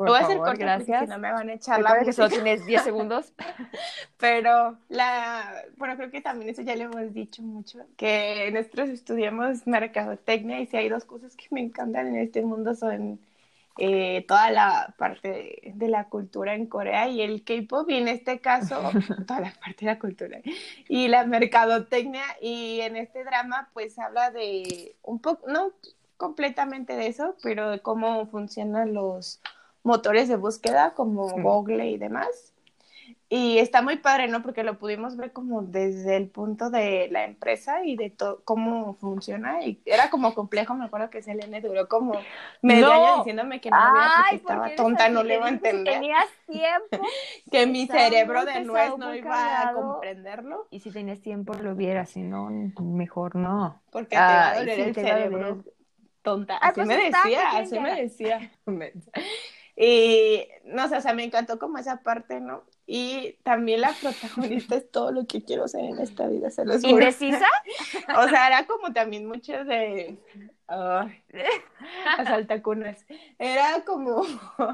Por 0.00 0.08
voy 0.08 0.18
a 0.18 0.22
hacer 0.22 0.38
corta 0.38 0.54
gracias. 0.54 1.02
Si 1.02 1.06
no 1.10 1.18
me 1.18 1.30
van 1.30 1.50
a 1.50 1.52
echar 1.52 1.82
la 1.82 2.02
que 2.02 2.14
solo 2.14 2.30
tienes 2.30 2.64
10 2.64 2.84
segundos. 2.84 3.34
Pero 4.16 4.78
la, 4.88 5.62
bueno, 5.76 5.94
creo 5.96 6.10
que 6.10 6.22
también 6.22 6.48
eso 6.48 6.62
ya 6.62 6.74
le 6.74 6.84
hemos 6.84 7.12
dicho 7.12 7.42
mucho, 7.42 7.80
que 7.98 8.50
nosotros 8.50 8.88
estudiamos 8.88 9.66
mercadotecnia 9.66 10.58
y 10.60 10.66
si 10.68 10.78
hay 10.78 10.88
dos 10.88 11.04
cosas 11.04 11.36
que 11.36 11.48
me 11.50 11.60
encantan 11.60 12.06
en 12.06 12.16
este 12.16 12.40
mundo 12.40 12.74
son 12.74 13.20
eh, 13.76 14.24
toda 14.26 14.50
la 14.50 14.94
parte 14.96 15.72
de, 15.74 15.88
la 15.88 16.04
cultura 16.04 16.54
en 16.54 16.64
Corea 16.64 17.06
y 17.06 17.20
el 17.20 17.44
K-pop 17.44 17.90
y 17.90 17.96
en 17.96 18.08
este 18.08 18.40
caso 18.40 18.80
toda 19.26 19.40
la 19.40 19.52
parte 19.52 19.84
de 19.84 19.86
la 19.86 19.98
cultura 19.98 20.40
y 20.88 21.08
la 21.08 21.26
mercadotecnia 21.26 22.24
y 22.40 22.80
en 22.80 22.96
este 22.96 23.22
drama 23.22 23.68
pues 23.74 23.98
habla 23.98 24.30
de 24.30 24.96
un 25.02 25.18
poco, 25.20 25.46
no 25.46 25.72
completamente 26.16 26.94
de 26.96 27.06
eso, 27.06 27.36
pero 27.42 27.70
de 27.70 27.80
cómo 27.80 28.26
funcionan 28.28 28.94
los 28.94 29.40
motores 29.82 30.28
de 30.28 30.36
búsqueda 30.36 30.94
como 30.94 31.28
Google 31.28 31.86
y 31.86 31.98
demás. 31.98 32.50
Y 33.32 33.58
está 33.58 33.80
muy 33.80 33.96
padre, 33.96 34.26
¿no? 34.26 34.42
Porque 34.42 34.64
lo 34.64 34.76
pudimos 34.76 35.16
ver 35.16 35.32
como 35.32 35.62
desde 35.62 36.16
el 36.16 36.28
punto 36.28 36.68
de 36.68 37.06
la 37.12 37.24
empresa 37.24 37.84
y 37.84 37.94
de 37.94 38.12
cómo 38.42 38.94
funciona. 38.94 39.64
Y 39.64 39.80
era 39.86 40.10
como 40.10 40.34
complejo, 40.34 40.74
me 40.74 40.86
acuerdo 40.86 41.10
que 41.10 41.22
Selene 41.22 41.60
duró 41.60 41.86
como 41.86 42.14
medio 42.60 42.90
año 42.90 43.18
diciéndome 43.18 43.60
que 43.60 43.70
no 43.70 43.76
había, 43.76 44.10
porque 44.18 44.34
estaba 44.34 44.74
tonta, 44.74 45.08
no 45.10 45.22
le 45.22 45.36
iba 45.36 45.46
a 45.46 45.50
entender. 45.50 45.94
Tenías 45.94 46.26
tiempo. 46.48 47.06
que 47.52 47.66
mi 47.68 47.86
cerebro 47.86 48.44
de 48.44 48.64
nuez 48.64 48.98
no 48.98 49.14
iba 49.14 49.68
a 49.68 49.74
comprenderlo. 49.74 50.66
Y 50.72 50.80
si 50.80 50.90
tenías 50.90 51.20
tiempo 51.20 51.54
lo 51.54 51.76
vieras, 51.76 52.10
si 52.10 52.22
no, 52.22 52.50
mejor 52.80 53.36
no. 53.36 53.80
Porque 53.92 54.16
te 54.16 54.16
va 54.16 54.50
a 54.50 54.58
doler 54.58 54.80
el 54.80 54.94
cerebro. 54.94 55.64
Tonta, 56.22 56.56
así 56.56 56.74
pues 56.74 56.88
me 56.88 56.96
decía, 56.96 57.50
así 57.50 57.78
me 57.78 58.02
decía. 58.02 58.50
Y 59.82 60.46
no 60.64 60.88
sé, 60.90 60.98
o 60.98 61.00
sea, 61.00 61.14
me 61.14 61.24
encantó 61.24 61.58
como 61.58 61.78
esa 61.78 62.02
parte, 62.02 62.38
¿no? 62.38 62.64
Y 62.86 63.38
también 63.44 63.80
la 63.80 63.94
protagonista 63.98 64.76
es 64.76 64.90
todo 64.90 65.10
lo 65.10 65.26
que 65.26 65.42
quiero 65.42 65.66
ser 65.68 65.86
en 65.86 65.98
esta 66.00 66.26
vida, 66.26 66.50
se 66.50 66.66
los 66.66 66.82
juro. 66.82 66.98
¿Indecisa? 66.98 67.46
o 68.18 68.28
sea, 68.28 68.48
era 68.48 68.66
como 68.66 68.92
también 68.92 69.26
mucho 69.26 69.64
de... 69.64 70.18
Uh, 70.68 71.08
asaltacunas. 72.18 73.06
Era 73.38 73.82
como 73.86 74.22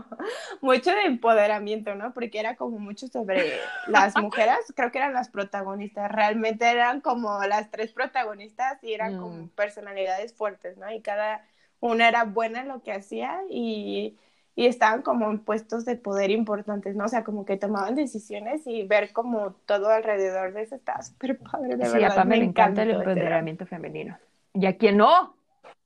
mucho 0.61 0.91
de 0.91 1.03
empoderamiento, 1.05 1.95
¿no? 1.95 2.13
Porque 2.13 2.39
era 2.39 2.57
como 2.57 2.79
mucho 2.79 3.07
sobre 3.07 3.59
las 3.87 4.15
mujeres, 4.17 4.59
creo 4.75 4.91
que 4.91 4.99
eran 4.99 5.15
las 5.15 5.31
protagonistas, 5.31 6.13
realmente 6.13 6.69
eran 6.69 7.01
como 7.01 7.43
las 7.45 7.71
tres 7.71 7.93
protagonistas 7.93 8.83
y 8.83 8.93
eran 8.93 9.19
como 9.19 9.45
mm. 9.45 9.49
personalidades 9.51 10.35
fuertes, 10.35 10.77
¿no? 10.77 10.93
Y 10.93 11.01
cada 11.01 11.47
una 11.81 12.09
era 12.09 12.25
buena 12.25 12.61
en 12.61 12.69
lo 12.69 12.83
que 12.83 12.93
hacía 12.93 13.41
y 13.49 14.19
y 14.57 14.67
estaban 14.67 15.03
como 15.03 15.31
en 15.31 15.39
puestos 15.39 15.85
de 15.85 15.97
poder 15.97 16.31
importantes, 16.31 16.97
¿no? 16.97 17.05
O 17.05 17.09
sea, 17.09 17.23
como 17.23 17.45
que 17.45 17.59
tomaban 17.59 17.95
decisiones 17.95 18.67
y 18.67 18.85
ver 18.85 19.13
como 19.13 19.53
todo 19.67 19.91
alrededor 19.91 20.55
de 20.55 20.63
eso 20.63 20.75
estaba 20.75 21.03
súper 21.03 21.39
padre, 21.39 21.77
de 21.77 21.85
sí, 21.85 21.99
verdad. 21.99 22.19
a 22.19 22.25
me, 22.25 22.37
encanta 22.37 22.83
el 22.83 22.93
empoderamiento 22.93 23.67
femenino. 23.67 24.19
¿Y 24.55 24.65
a 24.65 24.79
quién 24.79 24.97
no? 24.97 25.37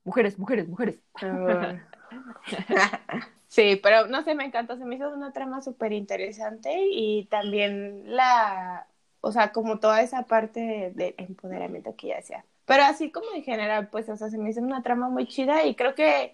Mujeres, 0.04 0.38
mujeres, 0.38 0.68
mujeres. 0.68 1.00
Sí, 3.50 3.80
pero 3.82 4.06
no 4.06 4.22
sé, 4.22 4.36
me 4.36 4.44
encantó, 4.44 4.76
se 4.76 4.84
me 4.84 4.94
hizo 4.94 5.10
una 5.12 5.32
trama 5.32 5.60
súper 5.60 5.92
interesante 5.92 6.86
y 6.92 7.24
también 7.24 8.14
la, 8.14 8.86
o 9.20 9.32
sea, 9.32 9.50
como 9.50 9.80
toda 9.80 10.02
esa 10.02 10.22
parte 10.22 10.60
de, 10.60 10.90
de 10.94 11.14
empoderamiento 11.18 11.96
que 11.96 12.06
ella 12.06 12.18
hacía. 12.20 12.44
Pero 12.64 12.84
así 12.84 13.10
como 13.10 13.26
en 13.34 13.42
general, 13.42 13.88
pues, 13.88 14.08
o 14.08 14.16
sea, 14.16 14.30
se 14.30 14.38
me 14.38 14.50
hizo 14.50 14.60
una 14.60 14.84
trama 14.84 15.08
muy 15.08 15.26
chida 15.26 15.64
y 15.64 15.74
creo 15.74 15.96
que 15.96 16.32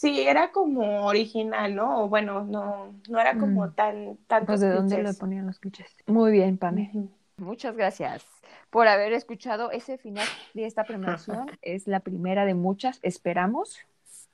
sí, 0.00 0.22
era 0.26 0.50
como 0.50 1.04
original, 1.06 1.74
¿no? 1.74 2.04
O 2.04 2.08
bueno, 2.08 2.44
no, 2.44 2.94
no 3.08 3.20
era 3.20 3.36
como 3.38 3.66
Mm. 3.66 3.74
tan, 3.74 4.16
tantos 4.26 4.46
Pues 4.46 4.60
de 4.60 4.70
dónde 4.70 4.96
le 4.96 5.02
clichés. 5.02 5.18
ponían 5.18 5.46
los 5.46 5.58
clichés. 5.58 5.94
Muy 6.06 6.32
bien, 6.32 6.56
Pame. 6.58 6.90
Ujú. 6.94 7.10
Muchas 7.36 7.76
gracias 7.76 8.24
por 8.70 8.86
haber 8.88 9.12
escuchado 9.12 9.70
ese 9.70 9.98
final 9.98 10.26
de 10.54 10.66
esta 10.66 10.84
premiación. 10.84 11.50
Es 11.62 11.86
la 11.86 12.00
primera 12.00 12.44
de 12.44 12.54
muchas, 12.54 12.98
esperamos. 13.02 13.78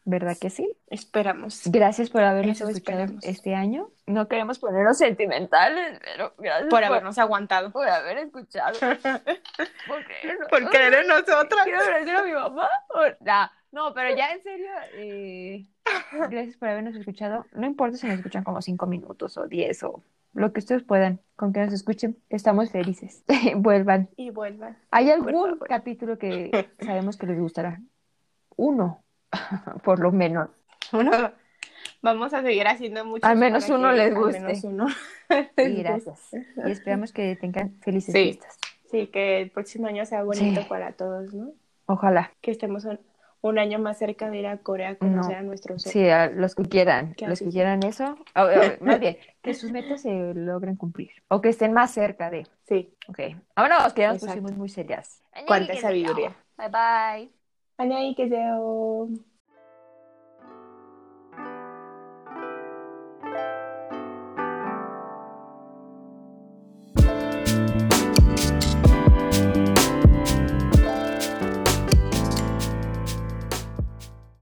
¿Verdad 0.09 0.37
que 0.40 0.50
sí? 0.50 0.70
Esperamos. 0.88 1.62
Gracias 1.66 2.11
por 2.11 2.22
habernos 2.22 2.61
Eso 2.61 2.68
escuchado 2.68 3.00
esperamos. 3.00 3.24
este 3.24 3.57
año. 3.57 3.88
No 4.07 4.29
queremos 4.29 4.61
ponernos 4.61 4.98
sentimentales, 4.98 5.98
pero 6.05 6.33
gracias 6.38 6.70
Por 6.70 6.85
habernos 6.85 7.18
aguantado. 7.18 7.72
por 7.72 7.88
haber 7.88 8.18
escuchado. 8.18 8.79
¿Por 9.88 10.07
qué? 10.07 10.37
Por 10.48 10.70
querer 10.70 10.94
en 10.94 11.09
nosotras. 11.09 11.64
Quiero 11.64 11.81
agradecer 11.81 12.14
a 12.16 12.22
mi 12.22 12.33
mamá. 12.33 12.68
por- 12.88 13.16
Nah, 13.20 13.48
no, 13.72 13.92
pero 13.94 14.16
ya 14.16 14.33
en 14.33 14.42
serio, 14.42 14.70
eh, 14.94 15.66
gracias 16.31 16.57
por 16.57 16.68
habernos 16.68 16.94
escuchado. 16.96 17.44
No 17.52 17.66
importa 17.66 17.96
si 17.96 18.07
nos 18.07 18.16
escuchan 18.16 18.44
como 18.44 18.62
cinco 18.62 18.87
minutos 18.87 19.37
o 19.37 19.46
diez 19.46 19.83
o 19.83 20.02
lo 20.33 20.52
que 20.52 20.61
ustedes 20.61 20.83
puedan. 20.83 21.20
Con 21.37 21.52
que 21.52 21.61
nos 21.61 21.72
escuchen, 21.74 22.16
estamos 22.31 22.70
felices. 22.70 23.24
Vuelvan. 23.57 24.09
Y 24.16 24.31
vuelvan. 24.31 24.76
¿Hay 24.90 25.11
algún 25.11 25.59
capítulo 25.59 26.18
que 26.18 26.70
sabemos 26.81 27.16
que 27.16 27.26
les 27.26 27.38
gustará? 27.38 27.81
Uno, 28.57 29.02
por 29.85 29.98
lo 30.00 30.12
menos. 30.12 30.48
Uno, 30.92 31.11
vamos 32.00 32.33
a 32.33 32.42
seguir 32.42 32.66
haciendo 32.66 33.05
mucho. 33.05 33.26
Al 33.26 33.37
menos 33.37 33.68
uno 33.68 33.92
les 33.92 34.14
Al 34.14 34.14
guste. 34.14 34.40
menos 34.40 34.64
uno. 34.64 34.87
Y 35.59 35.83
gracias. 35.83 36.20
Y 36.33 36.70
esperamos 36.70 37.12
que 37.12 37.35
tengan 37.37 37.79
felices 37.81 38.14
Sí. 38.14 38.22
fiestas. 38.24 38.59
Sí, 38.90 39.09
que 39.09 39.42
el 39.42 39.50
próximo 39.50 39.88
año 39.88 40.07
sea 40.07 40.22
bonito 40.22 40.62
Sí. 40.62 40.66
para 40.68 40.92
todos, 40.92 41.35
¿no? 41.35 41.50
Ojalá. 41.87 42.33
Que 42.40 42.52
estemos 42.52 42.87
un 43.41 43.58
año 43.58 43.80
más 43.80 43.97
cerca 43.97 44.30
de 44.30 44.38
ir 44.39 44.47
a 44.47 44.58
Corea 44.60 44.89
a 44.89 44.95
conocer 44.95 45.36
a 45.36 45.41
nuestros 45.41 45.82
Sí, 45.82 46.08
a 46.10 46.30
los 46.30 46.54
que 46.56 46.63
quieran, 46.63 47.13
Que 47.15 47.25
los 47.25 47.34
así 47.34 47.45
que 47.45 47.51
sea. 47.51 47.62
quieran 47.63 47.84
eso, 47.84 48.15
o- 48.36 48.41
o, 48.41 48.86
más 48.86 48.99
bien, 48.99 49.17
que 49.41 49.54
sus 49.54 49.71
metas 49.71 50.01
se 50.01 50.34
logren 50.36 50.75
cumplir 50.75 51.12
o 51.27 51.41
que 51.41 51.49
estén 51.49 51.73
más 51.73 51.91
cerca 51.91 52.30
de. 52.30 52.45
Sí. 52.67 52.93
Ok, 53.08 53.19
vámonos, 53.56 53.93
que 53.93 54.01
ya 54.01 54.13
nos 54.13 54.21
Exacto. 54.21 54.41
pusimos 54.41 54.58
muy 54.58 54.69
serias. 54.69 55.23
Cuánta 55.47 55.75
sabiduría. 55.75 56.36
Bye 56.58 56.69
bye. 56.69 57.32
안녕히 57.77 58.13
계세요. 58.13 59.10